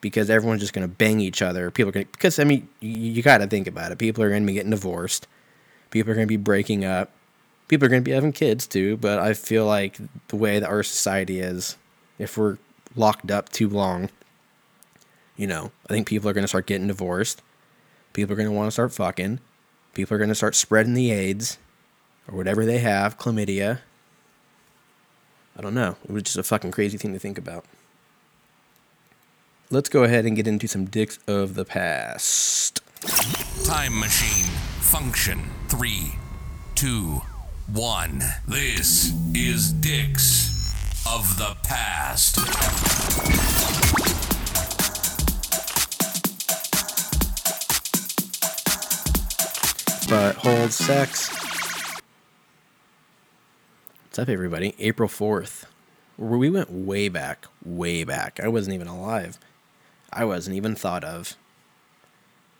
because 0.00 0.30
everyone's 0.30 0.60
just 0.60 0.72
going 0.72 0.86
to 0.86 0.94
bang 0.94 1.20
each 1.20 1.42
other. 1.42 1.70
People 1.70 1.90
are 1.90 1.92
going 1.92 2.06
to, 2.06 2.12
because 2.12 2.38
I 2.38 2.44
mean, 2.44 2.68
you, 2.80 2.90
you 2.90 3.22
got 3.22 3.38
to 3.38 3.46
think 3.46 3.66
about 3.66 3.92
it. 3.92 3.98
People 3.98 4.22
are 4.22 4.28
going 4.28 4.42
to 4.42 4.46
be 4.46 4.52
getting 4.54 4.70
divorced. 4.70 5.26
People 5.90 6.12
are 6.12 6.14
going 6.14 6.26
to 6.26 6.28
be 6.28 6.36
breaking 6.36 6.84
up 6.84 7.10
people 7.68 7.86
are 7.86 7.90
going 7.90 8.02
to 8.02 8.08
be 8.08 8.14
having 8.14 8.32
kids 8.32 8.66
too, 8.66 8.96
but 8.96 9.18
I 9.18 9.34
feel 9.34 9.66
like 9.66 9.98
the 10.28 10.36
way 10.36 10.58
that 10.58 10.68
our 10.68 10.82
society 10.82 11.38
is, 11.38 11.76
if 12.18 12.36
we're 12.36 12.58
locked 12.96 13.30
up 13.30 13.50
too 13.50 13.68
long, 13.68 14.10
you 15.36 15.46
know, 15.46 15.70
I 15.88 15.92
think 15.92 16.08
people 16.08 16.28
are 16.28 16.32
going 16.32 16.42
to 16.44 16.48
start 16.48 16.66
getting 16.66 16.88
divorced. 16.88 17.42
People 18.12 18.32
are 18.32 18.36
going 18.36 18.48
to 18.48 18.54
want 18.54 18.66
to 18.66 18.72
start 18.72 18.92
fucking. 18.92 19.38
People 19.94 20.14
are 20.14 20.18
going 20.18 20.30
to 20.30 20.34
start 20.34 20.56
spreading 20.56 20.94
the 20.94 21.12
AIDS 21.12 21.58
or 22.26 22.36
whatever 22.36 22.64
they 22.64 22.78
have, 22.78 23.18
chlamydia. 23.18 23.80
I 25.56 25.60
don't 25.60 25.74
know. 25.74 25.96
It 26.04 26.10
was 26.10 26.22
just 26.24 26.38
a 26.38 26.42
fucking 26.42 26.70
crazy 26.70 26.98
thing 26.98 27.12
to 27.12 27.18
think 27.18 27.38
about. 27.38 27.64
Let's 29.70 29.88
go 29.90 30.02
ahead 30.02 30.24
and 30.24 30.34
get 30.34 30.48
into 30.48 30.66
some 30.66 30.86
dicks 30.86 31.18
of 31.28 31.54
the 31.54 31.64
past. 31.64 32.80
Time 33.64 34.00
machine 34.00 34.46
function 34.80 35.50
three, 35.68 36.14
two 36.74 37.20
one. 37.72 38.22
This 38.46 39.12
is 39.34 39.72
Dicks 39.72 40.48
of 41.06 41.36
the 41.36 41.54
Past. 41.64 42.36
But 50.08 50.36
hold 50.36 50.72
sex. 50.72 51.28
What's 54.06 54.18
up, 54.18 54.30
everybody? 54.30 54.74
April 54.78 55.08
4th. 55.08 55.66
We 56.16 56.48
went 56.48 56.70
way 56.70 57.10
back, 57.10 57.44
way 57.62 58.02
back. 58.02 58.40
I 58.42 58.48
wasn't 58.48 58.76
even 58.76 58.88
alive. 58.88 59.38
I 60.10 60.24
wasn't 60.24 60.56
even 60.56 60.74
thought 60.74 61.04
of. 61.04 61.36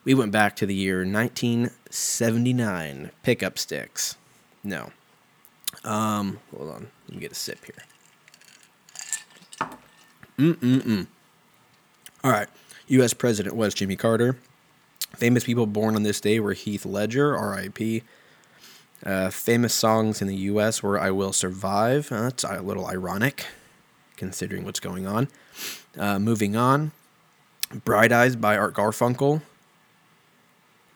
We 0.04 0.12
went 0.12 0.32
back 0.32 0.54
to 0.56 0.66
the 0.66 0.74
year 0.74 0.98
1979. 0.98 3.10
Pickup 3.22 3.58
sticks. 3.58 4.18
No. 4.62 4.92
Um, 5.84 6.40
hold 6.54 6.70
on. 6.70 6.88
Let 7.08 7.14
me 7.14 7.20
get 7.20 7.32
a 7.32 7.34
sip 7.34 7.64
here. 7.64 9.68
Mm-mm-mm. 10.38 11.06
All 12.22 12.30
right. 12.30 12.48
U.S. 12.88 13.12
President 13.12 13.54
was 13.54 13.74
Jimmy 13.74 13.96
Carter. 13.96 14.38
Famous 15.16 15.44
people 15.44 15.66
born 15.66 15.94
on 15.94 16.02
this 16.02 16.20
day 16.20 16.40
were 16.40 16.52
Heath 16.52 16.86
Ledger, 16.86 17.36
R.I.P. 17.36 18.02
Uh, 19.04 19.30
famous 19.30 19.74
songs 19.74 20.20
in 20.20 20.28
the 20.28 20.36
U.S. 20.36 20.82
were 20.82 20.98
"I 20.98 21.10
Will 21.10 21.32
Survive." 21.32 22.10
Uh, 22.10 22.22
that's 22.22 22.44
a 22.44 22.60
little 22.60 22.86
ironic, 22.86 23.46
considering 24.16 24.64
what's 24.64 24.80
going 24.80 25.06
on. 25.06 25.28
Uh, 25.96 26.18
moving 26.18 26.56
on, 26.56 26.92
"Bright 27.84 28.12
Eyes" 28.12 28.36
by 28.36 28.56
Art 28.56 28.74
Garfunkel. 28.74 29.42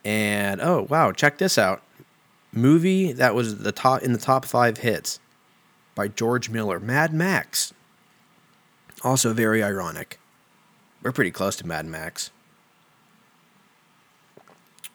And 0.03 0.61
oh 0.61 0.87
wow, 0.89 1.11
check 1.11 1.37
this 1.37 1.57
out! 1.57 1.81
Movie 2.53 3.11
that 3.11 3.35
was 3.35 3.59
the 3.59 3.71
top 3.71 4.01
in 4.01 4.13
the 4.13 4.19
top 4.19 4.45
five 4.45 4.77
hits 4.77 5.19
by 5.95 6.07
George 6.07 6.49
Miller, 6.49 6.79
Mad 6.79 7.13
Max. 7.13 7.73
Also 9.03 9.33
very 9.33 9.61
ironic. 9.61 10.19
We're 11.01 11.11
pretty 11.11 11.31
close 11.31 11.55
to 11.57 11.67
Mad 11.67 11.85
Max. 11.85 12.31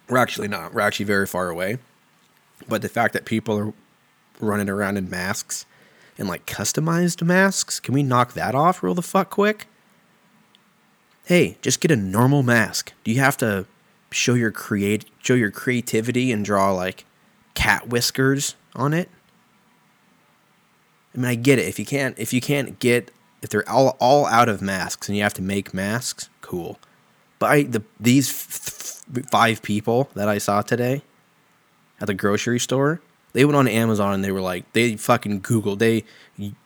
We're 0.09 0.17
actually 0.17 0.49
not. 0.49 0.73
We're 0.73 0.81
actually 0.81 1.05
very 1.05 1.27
far 1.27 1.51
away. 1.51 1.79
But 2.67 2.81
the 2.81 2.89
fact 2.89 3.13
that 3.13 3.27
people 3.27 3.59
are 3.59 3.75
running 4.41 4.71
around 4.71 4.97
in 4.97 5.11
masks 5.11 5.67
and 6.17 6.29
like 6.29 6.47
customized 6.47 7.23
masks. 7.23 7.81
Can 7.81 7.95
we 7.95 8.03
knock 8.03 8.33
that 8.33 8.55
off 8.55 8.83
real 8.83 8.95
the 8.95 9.03
fuck 9.03 9.31
quick? 9.31 9.67
Hey, 11.25 11.59
just 11.61 11.81
get 11.81 11.91
a 11.91 11.97
normal 11.97 12.43
mask. 12.43 12.93
Do 13.05 13.13
you 13.13 13.21
have 13.21 13.37
to 13.39 13.67
show 14.11 14.35
your 14.35 14.51
create 14.51 15.05
show 15.23 15.35
your 15.35 15.51
creativity 15.51 16.33
and 16.33 16.45
draw 16.45 16.73
like 16.73 17.05
cat 17.59 17.89
whiskers 17.89 18.55
on 18.77 18.95
it? 18.95 19.09
I 21.13 21.19
mean, 21.19 21.27
I 21.27 21.35
get 21.35 21.59
it. 21.59 21.67
If 21.67 21.81
you 21.81 21.85
can't 21.85 22.17
if 22.17 22.33
you 22.33 22.41
can't 22.41 22.79
get 22.79 23.11
if 23.43 23.51
they're 23.51 23.69
all 23.69 23.97
all 23.99 24.27
out 24.27 24.49
of 24.49 24.63
masks 24.63 25.09
and 25.09 25.17
you 25.17 25.25
have 25.25 25.35
to 25.35 25.43
make 25.43 25.75
masks, 25.75 26.31
cool. 26.41 26.79
But 27.41 27.51
I, 27.51 27.63
the 27.65 27.83
these 27.99 28.31
f- 28.31 29.05
five 29.29 29.61
people 29.63 30.09
that 30.15 30.29
I 30.29 30.39
saw 30.39 30.63
today 30.63 31.03
at 32.01 32.07
the 32.07 32.15
grocery 32.15 32.61
store, 32.61 33.01
they 33.33 33.45
went 33.45 33.57
on 33.57 33.67
Amazon 33.67 34.15
and 34.15 34.23
they 34.23 34.31
were 34.31 34.41
like, 34.41 34.73
they 34.73 34.97
fucking 34.97 35.41
Googled, 35.41 35.81
they 35.81 36.05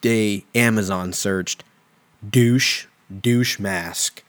they 0.02 0.44
Amazon 0.54 1.14
searched 1.14 1.64
douche 2.28 2.84
douche 3.20 3.58
mask, 3.58 4.22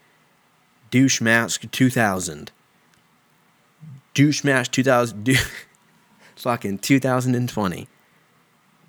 douche 0.92 1.20
mask 1.20 1.70
two 1.72 1.90
thousand, 1.90 2.54
douche 4.14 4.46
mask 4.46 4.72
two 4.72 4.84
thousand, 4.84 5.30
fucking 6.44 6.78
two 6.80 7.00
thousand 7.00 7.36
and 7.36 7.50
twenty. 7.50 7.88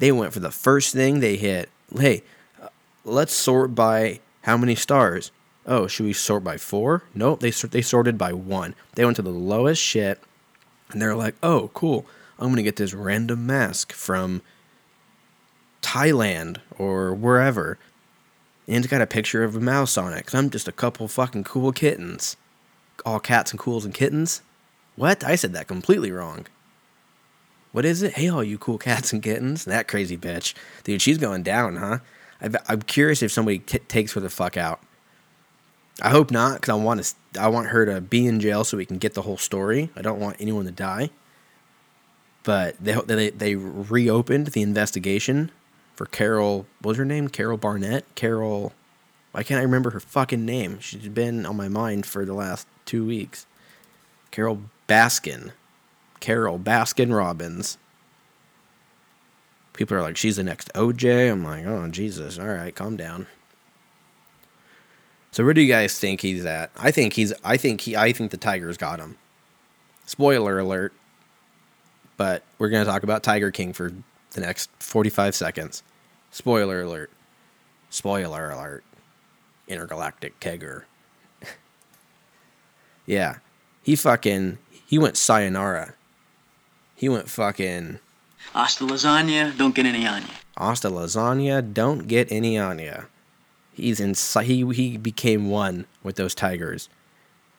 They 0.00 0.12
went 0.12 0.32
for 0.32 0.40
the 0.40 0.50
first 0.50 0.92
thing 0.92 1.20
they 1.20 1.36
hit. 1.36 1.70
Hey, 1.96 2.24
uh, 2.60 2.68
let's 3.04 3.32
sort 3.32 3.74
by 3.74 4.20
how 4.42 4.56
many 4.56 4.74
stars. 4.74 5.30
Oh, 5.66 5.86
should 5.86 6.04
we 6.04 6.12
sort 6.12 6.44
by 6.44 6.58
four? 6.58 7.04
Nope, 7.14 7.40
they 7.40 7.50
they 7.50 7.80
sorted 7.80 8.18
by 8.18 8.32
one. 8.32 8.74
They 8.96 9.04
went 9.04 9.16
to 9.16 9.22
the 9.22 9.30
lowest 9.30 9.80
shit, 9.80 10.20
and 10.90 11.00
they're 11.00 11.14
like, 11.14 11.36
"Oh, 11.42 11.70
cool! 11.72 12.06
I'm 12.38 12.50
gonna 12.50 12.62
get 12.62 12.76
this 12.76 12.92
random 12.92 13.46
mask 13.46 13.92
from 13.92 14.42
Thailand 15.80 16.58
or 16.76 17.14
wherever." 17.14 17.78
And 18.66 18.78
it's 18.78 18.90
got 18.90 19.00
a 19.00 19.06
picture 19.06 19.44
of 19.44 19.54
a 19.54 19.60
mouse 19.60 19.96
on 19.96 20.12
it. 20.12 20.26
Cause 20.26 20.34
I'm 20.34 20.50
just 20.50 20.68
a 20.68 20.72
couple 20.72 21.06
fucking 21.06 21.44
cool 21.44 21.70
kittens, 21.70 22.36
all 23.06 23.20
cats 23.20 23.52
and 23.52 23.60
cools 23.60 23.84
and 23.84 23.94
kittens. 23.94 24.42
What? 24.96 25.22
I 25.22 25.36
said 25.36 25.52
that 25.52 25.68
completely 25.68 26.10
wrong. 26.10 26.46
What 27.74 27.84
is 27.84 28.04
it? 28.04 28.12
Hey, 28.12 28.28
all 28.28 28.44
you 28.44 28.56
cool 28.56 28.78
cats 28.78 29.12
and 29.12 29.20
kittens. 29.20 29.64
That 29.64 29.88
crazy 29.88 30.16
bitch, 30.16 30.54
dude. 30.84 31.02
She's 31.02 31.18
going 31.18 31.42
down, 31.42 31.74
huh? 31.74 31.98
i 32.40 32.72
am 32.72 32.82
curious 32.82 33.20
if 33.20 33.32
somebody 33.32 33.58
t- 33.58 33.80
takes 33.80 34.12
her 34.12 34.20
the 34.20 34.30
fuck 34.30 34.56
out. 34.56 34.80
I 36.00 36.10
hope 36.10 36.30
not, 36.30 36.60
because 36.60 36.68
I 36.68 36.74
want 36.74 37.02
to. 37.02 37.40
I 37.40 37.48
want 37.48 37.70
her 37.70 37.84
to 37.84 38.00
be 38.00 38.28
in 38.28 38.38
jail 38.38 38.62
so 38.62 38.76
we 38.76 38.86
can 38.86 38.98
get 38.98 39.14
the 39.14 39.22
whole 39.22 39.36
story. 39.36 39.90
I 39.96 40.02
don't 40.02 40.20
want 40.20 40.36
anyone 40.38 40.66
to 40.66 40.70
die. 40.70 41.10
But 42.44 42.76
they 42.78 42.94
they 42.94 43.30
they 43.30 43.56
reopened 43.56 44.48
the 44.48 44.62
investigation 44.62 45.50
for 45.96 46.06
Carol. 46.06 46.66
What 46.80 46.90
was 46.90 46.98
her 46.98 47.04
name? 47.04 47.26
Carol 47.26 47.56
Barnett. 47.56 48.04
Carol. 48.14 48.72
Why 49.32 49.42
can't 49.42 49.58
I 49.58 49.64
remember 49.64 49.90
her 49.90 50.00
fucking 50.00 50.46
name? 50.46 50.78
She's 50.78 51.08
been 51.08 51.44
on 51.44 51.56
my 51.56 51.66
mind 51.66 52.06
for 52.06 52.24
the 52.24 52.34
last 52.34 52.68
two 52.84 53.04
weeks. 53.04 53.46
Carole 54.30 54.62
Baskin. 54.88 55.50
Carole 56.24 56.58
Baskin 56.58 57.14
Robbins. 57.14 57.76
People 59.74 59.98
are 59.98 60.00
like, 60.00 60.16
she's 60.16 60.36
the 60.36 60.42
next 60.42 60.72
OJ. 60.72 61.30
I'm 61.30 61.44
like, 61.44 61.66
oh 61.66 61.86
Jesus! 61.88 62.38
All 62.38 62.46
right, 62.46 62.74
calm 62.74 62.96
down. 62.96 63.26
So 65.32 65.44
where 65.44 65.52
do 65.52 65.60
you 65.60 65.70
guys 65.70 65.98
think 65.98 66.22
he's 66.22 66.46
at? 66.46 66.70
I 66.78 66.90
think 66.92 67.12
he's. 67.12 67.34
I 67.44 67.58
think 67.58 67.82
he. 67.82 67.94
I 67.94 68.12
think 68.12 68.30
the 68.30 68.38
Tigers 68.38 68.78
got 68.78 69.00
him. 69.00 69.18
Spoiler 70.06 70.58
alert. 70.58 70.94
But 72.16 72.42
we're 72.58 72.70
gonna 72.70 72.86
talk 72.86 73.02
about 73.02 73.22
Tiger 73.22 73.50
King 73.50 73.74
for 73.74 73.92
the 74.30 74.40
next 74.40 74.70
forty-five 74.78 75.34
seconds. 75.34 75.82
Spoiler 76.30 76.80
alert. 76.80 77.10
Spoiler 77.90 78.48
alert. 78.48 78.84
Intergalactic 79.68 80.40
Kegger. 80.40 80.84
yeah, 83.04 83.40
he 83.82 83.94
fucking. 83.94 84.56
He 84.86 84.96
went 84.98 85.18
sayonara. 85.18 85.94
He 87.04 87.08
went 87.10 87.28
fucking. 87.28 87.98
Hasta 88.54 88.84
lasagna, 88.84 89.54
don't 89.58 89.74
get 89.74 89.84
any 89.84 90.06
on 90.06 90.22
you. 90.22 90.28
Hasta 90.56 90.88
lasagna, 90.88 91.74
don't 91.74 92.08
get 92.08 92.32
any 92.32 92.56
on 92.56 92.78
ya 92.78 93.02
he's 93.74 94.00
in 94.00 94.14
he 94.44 94.64
he 94.72 94.96
became 94.96 95.50
one 95.50 95.86
with 96.02 96.16
those 96.16 96.34
tigers. 96.34 96.88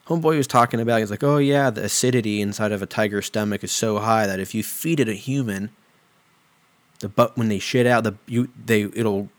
Homeboy 0.07 0.37
was 0.37 0.47
talking 0.47 0.79
about 0.79 0.99
he's 0.99 1.11
like, 1.11 1.23
"Oh 1.23 1.37
yeah, 1.37 1.69
the 1.69 1.83
acidity 1.83 2.41
inside 2.41 2.71
of 2.71 2.81
a 2.81 2.87
tiger's 2.87 3.25
stomach 3.27 3.63
is 3.63 3.71
so 3.71 3.99
high 3.99 4.25
that 4.25 4.39
if 4.39 4.55
you 4.55 4.63
feed 4.63 4.99
it 4.99 5.09
a 5.09 5.13
human, 5.13 5.71
the 6.99 7.09
but 7.09 7.37
when 7.37 7.49
they 7.49 7.59
shit 7.59 7.85
out 7.85 8.03
the 8.03 8.15
you 8.25 8.49
they 8.65 8.83
it'll 8.83 9.29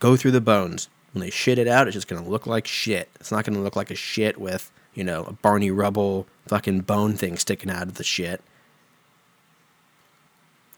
go 0.00 0.16
through 0.16 0.32
the 0.32 0.40
bones. 0.40 0.88
When 1.12 1.20
they 1.20 1.30
shit 1.30 1.58
it 1.58 1.68
out, 1.68 1.86
it's 1.86 1.94
just 1.94 2.08
gonna 2.08 2.26
look 2.26 2.46
like 2.46 2.66
shit. 2.66 3.10
It's 3.20 3.30
not 3.30 3.44
gonna 3.44 3.60
look 3.60 3.76
like 3.76 3.90
a 3.90 3.96
shit 3.96 4.38
with 4.40 4.70
you 4.94 5.04
know 5.04 5.24
a 5.24 5.32
Barney 5.32 5.70
Rubble 5.70 6.26
fucking 6.46 6.80
bone 6.80 7.14
thing 7.14 7.36
sticking 7.36 7.70
out 7.70 7.88
of 7.88 7.94
the 7.94 8.04
shit." 8.04 8.40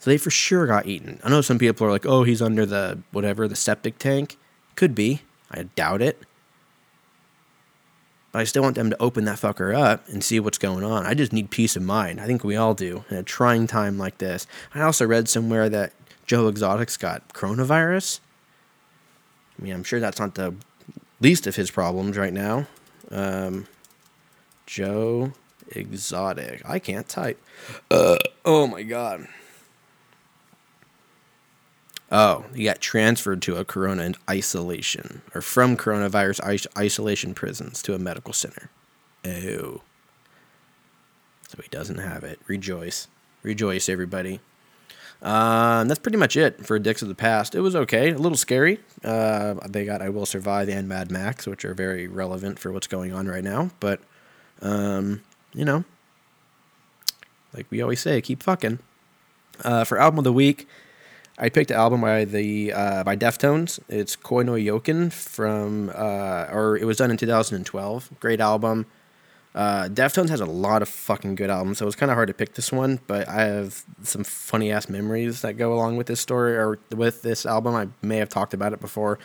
So 0.05 0.11
they 0.11 0.19
for 0.19 0.29
sure 0.29 0.67
got 0.67 0.85
eaten. 0.85 1.19
I 1.25 1.31
know 1.31 1.41
some 1.41 1.59
people 1.59 1.87
are 1.87 1.91
like, 1.91 2.05
"Oh, 2.05 2.25
he's 2.25 2.43
under 2.43 2.67
the 2.67 2.99
whatever 3.11 3.49
the 3.49 3.57
septic 3.57 3.99
tank." 3.99 4.37
Could 4.77 4.95
be. 4.95 5.23
I 5.51 5.63
doubt 5.63 6.03
it. 6.03 6.21
But 8.31 8.41
I 8.41 8.45
still 8.45 8.63
want 8.63 8.75
them 8.75 8.91
to 8.91 9.01
open 9.01 9.25
that 9.25 9.39
fucker 9.39 9.75
up 9.75 10.07
and 10.09 10.23
see 10.23 10.39
what's 10.39 10.59
going 10.59 10.85
on. 10.85 11.07
I 11.07 11.15
just 11.15 11.33
need 11.33 11.49
peace 11.49 11.75
of 11.75 11.85
mind. 11.85 12.21
I 12.21 12.27
think 12.27 12.45
we 12.45 12.55
all 12.55 12.75
do 12.75 13.07
in 13.09 13.17
a 13.17 13.23
trying 13.23 13.67
time 13.67 13.97
like 13.97 14.19
this. 14.19 14.47
I 14.75 14.83
also 14.83 15.07
read 15.07 15.27
somewhere 15.27 15.71
that 15.71 15.95
Joe 16.27 16.49
Exotic's 16.49 16.99
got 16.99 17.33
coronavirus. 17.33 18.21
I 19.59 19.63
mean, 19.63 19.73
I'm 19.73 19.85
sure 19.85 20.01
that's 20.01 20.21
not 20.21 20.35
the 20.35 20.55
least 21.23 21.47
of 21.47 21.57
his 21.57 21.71
problems 21.71 22.19
right 22.19 22.35
now. 22.35 22.67
Um, 23.11 23.69
Joe 24.67 25.33
Exotic. 25.71 26.61
I 26.69 26.79
can't 26.79 27.09
type. 27.09 27.43
Uh, 27.91 28.19
oh 28.45 28.67
my 28.67 28.83
god. 28.83 29.29
Oh, 32.13 32.45
he 32.55 32.65
got 32.65 32.81
transferred 32.81 33.43
to 33.43 33.57
a 33.57 33.65
corona 33.65 34.13
isolation, 34.29 35.23
or 35.35 35.41
from 35.41 35.77
coronavirus 35.77 36.67
isolation 36.77 37.35
prisons 37.35 37.83
to 37.83 37.95
a 37.95 37.99
medical 37.99 38.33
center. 38.33 38.71
Oh. 39.27 39.83
So 41.49 41.63
he 41.63 41.69
doesn't 41.71 41.99
have 41.99 42.25
it. 42.25 42.41
Rejoice. 42.47 43.09
Rejoice, 43.43 43.89
everybody. 43.89 44.41
Uh, 45.23 45.85
that's 45.85 45.99
pretty 45.99 46.19
much 46.19 46.37
it 46.37 46.67
for 46.67 46.79
Dicks 46.79 47.01
of 47.01 47.09
the 47.09 47.15
Past. 47.15 47.55
It 47.55 47.61
was 47.61 47.75
okay, 47.75 48.11
a 48.11 48.19
little 48.19 48.37
scary. 48.37 48.81
Uh, 49.03 49.55
they 49.67 49.87
got 49.87 50.03
I 50.03 50.11
Will 50.11 50.27
Survive 50.27 50.69
and 50.69 50.87
Mad 50.87 51.11
Max, 51.11 51.47
which 51.47 51.65
are 51.65 51.73
very 51.73 52.07
relevant 52.07 52.59
for 52.59 52.71
what's 52.71 52.87
going 52.87 53.13
on 53.13 53.27
right 53.27 53.45
now. 53.45 53.71
But, 53.81 54.01
um, 54.61 55.23
you 55.55 55.65
know, 55.65 55.85
like 57.55 57.67
we 57.71 57.81
always 57.81 58.01
say, 58.01 58.21
keep 58.21 58.43
fucking. 58.43 58.81
Uh, 59.63 59.85
for 59.85 59.99
album 59.99 60.19
of 60.19 60.25
the 60.25 60.33
week, 60.33 60.69
I 61.37 61.49
picked 61.49 61.71
an 61.71 61.77
album 61.77 62.01
by 62.01 62.25
the 62.25 62.73
uh, 62.73 63.03
by 63.05 63.17
Deftones. 63.17 63.81
It's 63.89 64.15
Koi 64.15 64.43
no 64.45 64.53
Yokin 64.53 65.13
from, 65.13 65.91
uh, 65.95 66.47
or 66.53 66.77
it 66.77 66.85
was 66.85 66.99
done 66.99 67.11
in 67.11 67.17
2012. 67.17 68.11
Great 68.21 68.41
album. 68.41 68.87
Uh, 69.53 69.89
Deftones 69.89 70.29
has 70.29 70.41
a 70.41 70.47
lot 70.47 70.83
of 70.83 70.89
fucking 70.89 71.35
good 71.35 71.51
albums, 71.51 71.79
so 71.79 71.85
it 71.85 71.87
was 71.87 71.97
kind 71.97 72.11
of 72.11 72.17
hard 72.17 72.29
to 72.29 72.35
pick 72.35 72.55
this 72.55 72.71
one. 72.71 73.01
But 73.09 73.29
I 73.29 73.43
have 73.43 73.83
some 74.03 74.23
funny 74.23 74.71
ass 74.71 74.89
memories 74.89 75.43
that 75.43 75.55
go 75.55 75.75
along 75.75 75.97
with 75.97 76.07
this 76.07 76.21
story 76.21 76.57
or 76.57 76.79
with 76.91 77.23
this 77.23 77.47
album. 77.47 77.75
I 77.75 77.89
may 78.01 78.19
have 78.19 78.29
talked 78.29 78.55
about 78.55 78.73
it 78.73 78.81
before, 78.81 79.19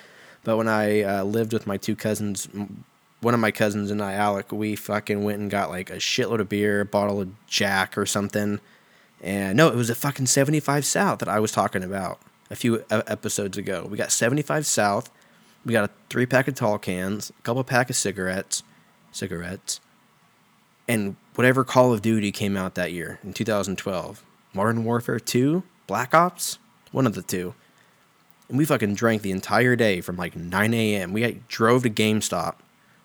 but 0.44 0.58
when 0.58 0.68
I 0.68 1.04
uh, 1.04 1.24
lived 1.24 1.54
with 1.54 1.68
my 1.68 1.78
two 1.78 1.96
cousins, 1.96 2.48
one 3.22 3.36
of 3.36 3.40
my 3.40 3.52
cousins 3.52 3.92
and 3.92 4.02
I, 4.02 4.14
Alec, 4.14 4.52
we 4.52 4.76
fucking 4.76 5.24
went 5.24 5.40
and 5.40 5.52
got 5.52 5.70
like 5.70 5.92
a 5.92 5.98
shitload 5.98 6.40
of 6.40 6.50
beer, 6.50 6.82
a 6.82 6.86
bottle 6.86 7.22
of 7.22 7.30
Jack 7.48 8.00
or 8.00 8.08
something 8.08 8.60
and 9.22 9.58
no, 9.58 9.68
it 9.68 9.76
was 9.76 9.90
a 9.90 9.96
fucking 9.96 10.28
75 10.28 10.86
South 10.86 11.20
that 11.20 11.30
I 11.30 11.40
was 11.40 11.52
talking 11.52 11.84
about 11.84 12.20
a 12.50 12.56
few 12.56 12.84
episodes 12.90 13.58
ago. 13.58 13.88
We 13.90 13.98
got 13.98 14.12
75 14.12 14.66
South. 14.66 15.12
We 15.66 15.74
got 15.74 15.90
a 15.90 15.94
three 16.10 16.26
pack 16.26 16.48
of 16.48 16.56
tall 16.56 16.78
cans, 16.78 17.30
a 17.30 17.42
couple 17.42 17.64
pack 17.64 17.90
of 17.90 17.96
cigarettes, 17.96 18.64
cigarettes, 19.12 19.82
and 20.88 21.16
whatever 21.36 21.64
Call 21.64 21.94
of 21.94 22.02
Duty 22.02 22.32
came 22.32 22.58
out 22.58 22.76
that 22.76 22.92
year 22.92 23.20
in 23.24 23.34
2012. 23.34 24.24
Modern 24.54 24.84
Warfare 24.84 25.20
2, 25.20 25.64
Black 25.86 26.16
Ops, 26.16 26.58
one 26.92 27.06
of 27.06 27.14
the 27.14 27.22
two. 27.22 27.54
And 28.48 28.58
we 28.58 28.66
fucking 28.66 28.96
drank 28.96 29.22
the 29.22 29.32
entire 29.32 29.76
day 29.76 30.02
from 30.02 30.18
like 30.18 30.36
9 30.36 30.74
a.m. 30.74 31.14
We 31.14 31.42
drove 31.48 31.84
to 31.84 31.90
GameStop 31.90 32.56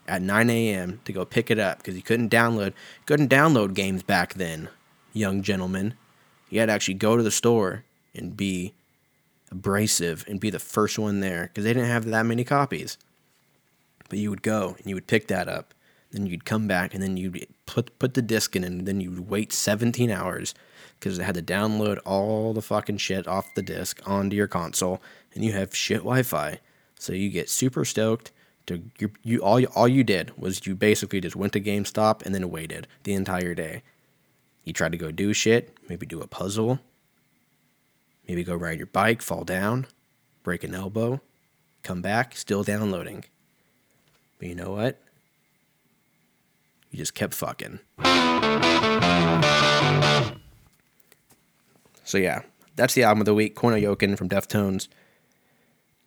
at 0.09 0.23
9 0.23 0.49
a.m. 0.49 1.01
to 1.05 1.13
go 1.13 1.25
pick 1.25 1.51
it 1.51 1.59
up 1.59 1.79
because 1.79 1.97
you 1.97 2.03
couldn't 2.03 2.31
download 2.31 2.73
couldn't 3.05 3.31
download 3.31 3.75
games 3.75 4.03
back 4.03 4.35
then, 4.35 4.69
young 5.13 5.43
gentlemen. 5.43 5.95
You 6.55 6.61
had 6.61 6.67
to 6.67 6.73
actually 6.73 6.95
go 6.95 7.17
to 7.17 7.23
the 7.25 7.33
store 7.33 7.85
and 8.15 8.37
be 8.37 8.75
abrasive 9.51 10.25
and 10.29 10.39
be 10.39 10.51
the 10.51 10.61
first 10.61 11.01
one 11.01 11.19
there 11.19 11.49
because 11.49 11.65
they 11.65 11.73
didn't 11.73 11.89
have 11.89 12.05
that 12.05 12.27
many 12.27 12.45
copies. 12.45 12.97
But 14.09 14.21
you 14.21 14.31
would 14.31 14.43
go 14.43 14.77
and 14.79 14.87
you 14.87 14.95
would 14.95 15.09
pick 15.09 15.27
that 15.27 15.49
up. 15.49 15.75
Then 16.13 16.27
you'd 16.27 16.45
come 16.45 16.69
back 16.69 16.95
and 16.95 17.03
then 17.03 17.17
you'd 17.17 17.49
put 17.67 17.99
put 17.99 18.15
the 18.15 18.23
disc 18.23 18.55
in 18.55 18.63
and 18.63 18.87
then 18.87 19.01
you'd 19.01 19.29
wait 19.29 19.53
17 19.53 20.13
hours 20.13 20.55
because 21.01 21.19
it 21.19 21.25
had 21.25 21.35
to 21.35 21.43
download 21.43 21.99
all 22.05 22.53
the 22.53 22.63
fucking 22.63 22.99
shit 22.99 23.27
off 23.27 23.53
the 23.57 23.61
disk 23.63 24.01
onto 24.07 24.37
your 24.37 24.47
console, 24.47 25.03
and 25.35 25.45
you 25.45 25.51
have 25.55 25.75
shit 25.75 25.99
Wi-Fi. 25.99 26.61
So 27.01 27.13
you 27.15 27.31
get 27.31 27.51
super 27.51 27.85
stoked. 27.85 28.31
To 28.67 28.81
you, 29.01 29.11
you 29.25 29.41
all 29.41 29.61
all 29.75 29.89
you 29.89 30.05
did 30.05 30.39
was 30.39 30.65
you 30.69 30.77
basically 30.77 31.21
just 31.21 31.35
went 31.35 31.53
to 31.55 31.61
GameStop 31.61 32.25
and 32.25 32.33
then 32.33 32.49
waited 32.49 32.87
the 33.03 33.15
entire 33.15 33.57
day. 33.57 33.83
You 34.65 34.73
tried 34.73 34.93
to 34.93 34.99
go 34.99 35.11
do 35.11 35.33
shit, 35.33 35.77
maybe 35.89 36.07
do 36.07 36.21
a 36.21 36.27
puzzle, 36.27 36.81
maybe 38.27 38.43
go 38.45 38.55
ride 38.55 38.79
your 38.79 38.87
bike, 38.87 39.21
fall 39.21 39.45
down, 39.45 39.87
break 40.43 40.65
an 40.65 40.75
elbow, 40.75 41.21
come 41.83 42.01
back, 42.01 42.37
still 42.37 42.63
downloading. 42.63 43.25
But 44.39 44.49
you 44.49 44.55
know 44.55 44.73
what? 44.73 45.01
You 46.91 46.99
just 46.99 47.15
kept 47.15 47.35
fucking. 47.35 47.81
So 52.05 52.19
yeah, 52.19 52.43
that's 52.77 52.95
the 52.95 53.03
album 53.03 53.23
of 53.23 53.27
the 53.27 53.35
week. 53.35 53.55
Koi 53.55 53.71
no 53.71 53.77
Yokin 53.77 54.17
from 54.17 54.29
Deftones, 54.29 54.89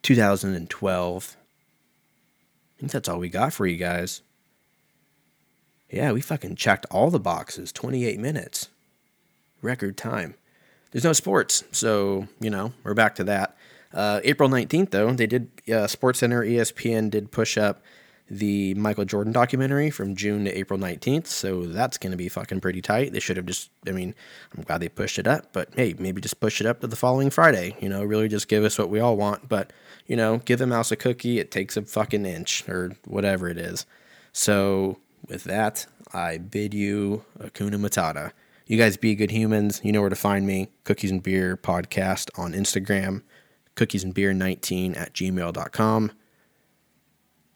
2012. 0.04 1.36
I 1.36 2.80
think 2.80 2.92
that's 2.92 3.10
all 3.10 3.20
we 3.20 3.30
got 3.30 3.54
for 3.54 3.66
you 3.66 3.78
guys. 3.78 4.22
Yeah, 5.90 6.12
we 6.12 6.22
fucking 6.22 6.56
checked 6.56 6.86
all 6.92 7.10
the 7.10 7.20
boxes. 7.20 7.72
28 7.72 8.20
minutes. 8.20 8.70
Record 9.62 9.98
time. 9.98 10.36
There's 10.92 11.04
no 11.04 11.14
sports, 11.14 11.64
so, 11.72 12.28
you 12.40 12.50
know, 12.50 12.74
we're 12.84 12.94
back 12.94 13.16
to 13.16 13.24
that. 13.26 13.58
Uh, 13.94 14.22
April 14.24 14.50
19th, 14.50 14.92
though, 14.92 15.12
they 15.12 15.28
did, 15.28 15.50
uh, 15.72 15.88
Sports 15.88 16.20
Center, 16.20 16.44
ESPN 16.44 17.10
did 17.10 17.32
push 17.32 17.58
up 17.58 17.82
the 18.30 18.74
Michael 18.76 19.06
Jordan 19.06 19.32
documentary 19.32 19.90
from 19.90 20.16
June 20.16 20.46
to 20.46 20.58
April 20.58 20.80
19th. 20.80 21.28
So 21.28 21.66
that's 21.66 21.98
going 21.98 22.12
to 22.12 22.18
be 22.18 22.30
fucking 22.30 22.60
pretty 22.60 22.82
tight. 22.82 23.14
They 23.14 23.20
should 23.20 23.38
have 23.38 23.46
just, 23.46 23.70
I 23.88 23.92
mean, 23.92 24.14
I'm 24.56 24.64
glad 24.64 24.82
they 24.82 24.90
pushed 24.90 25.18
it 25.18 25.28
up, 25.28 25.54
but 25.54 25.70
hey, 25.76 25.96
maybe 25.98 26.22
just 26.22 26.40
push 26.40 26.60
it 26.60 26.68
up 26.68 26.82
to 26.82 26.88
the 26.88 26.96
following 26.96 27.30
Friday. 27.30 27.76
You 27.80 27.90
know, 27.90 28.04
really 28.04 28.28
just 28.28 28.48
give 28.48 28.64
us 28.64 28.78
what 28.78 28.90
we 28.90 29.00
all 29.00 29.16
want. 29.16 29.48
But, 29.48 29.72
you 30.08 30.16
know, 30.16 30.40
give 30.40 30.60
a 30.62 30.68
mouse 30.68 30.92
a 30.92 30.96
cookie, 30.96 31.40
it 31.40 31.52
takes 31.52 31.78
a 31.78 31.84
fucking 31.84 32.26
inch 32.26 32.68
or 32.68 32.94
whatever 33.06 33.48
it 33.48 33.58
is. 33.58 33.86
So 34.34 35.00
with 35.28 35.44
that, 35.46 35.86
I 36.14 36.38
bid 36.38 36.74
you 36.74 37.24
Akuna 37.40 37.76
Matata. 37.76 38.32
You 38.66 38.78
guys 38.78 38.98
be 38.98 39.16
good 39.16 39.32
humans. 39.32 39.82
You 39.84 39.92
know 39.92 40.02
where 40.02 40.10
to 40.10 40.16
find 40.16 40.46
me. 40.46 40.70
Cookies 40.84 41.12
and 41.12 41.24
Beer 41.24 41.56
Podcast 41.56 42.30
on 42.38 42.54
Instagram, 42.54 43.22
cookies 43.76 44.04
and 44.04 44.14
beer 44.14 44.34
19 44.34 44.96
at 44.96 45.14
gmail.com. 45.14 46.12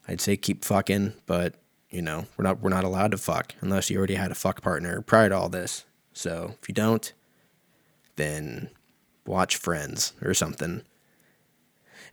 I'd 0.08 0.20
say 0.20 0.36
keep 0.36 0.64
fucking, 0.64 1.12
but 1.26 1.54
you 1.90 2.02
know, 2.02 2.26
we're 2.36 2.44
not 2.44 2.60
we're 2.60 2.70
not 2.70 2.84
allowed 2.84 3.10
to 3.10 3.18
fuck 3.18 3.54
unless 3.60 3.90
you 3.90 3.98
already 3.98 4.14
had 4.14 4.30
a 4.30 4.34
fuck 4.34 4.62
partner 4.62 5.02
prior 5.02 5.28
to 5.28 5.36
all 5.36 5.48
this. 5.48 5.84
So 6.14 6.54
if 6.60 6.68
you 6.68 6.74
don't, 6.74 7.12
then 8.16 8.70
watch 9.26 9.56
Friends 9.56 10.14
or 10.22 10.34
something. 10.34 10.82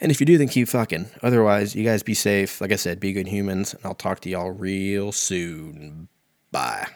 And 0.02 0.12
if 0.12 0.20
you 0.20 0.26
do, 0.26 0.38
then 0.38 0.48
keep 0.48 0.68
fucking. 0.68 1.10
Otherwise, 1.22 1.76
you 1.76 1.84
guys 1.84 2.04
be 2.04 2.14
safe. 2.14 2.62
Like 2.62 2.72
I 2.72 2.78
said, 2.78 3.00
be 3.00 3.12
good 3.12 3.28
humans, 3.28 3.74
and 3.74 3.86
I'll 3.86 3.96
talk 3.96 4.22
to 4.22 4.30
y'all 4.30 4.52
real 4.52 5.12
soon. 5.12 6.08
Bye. 6.52 6.88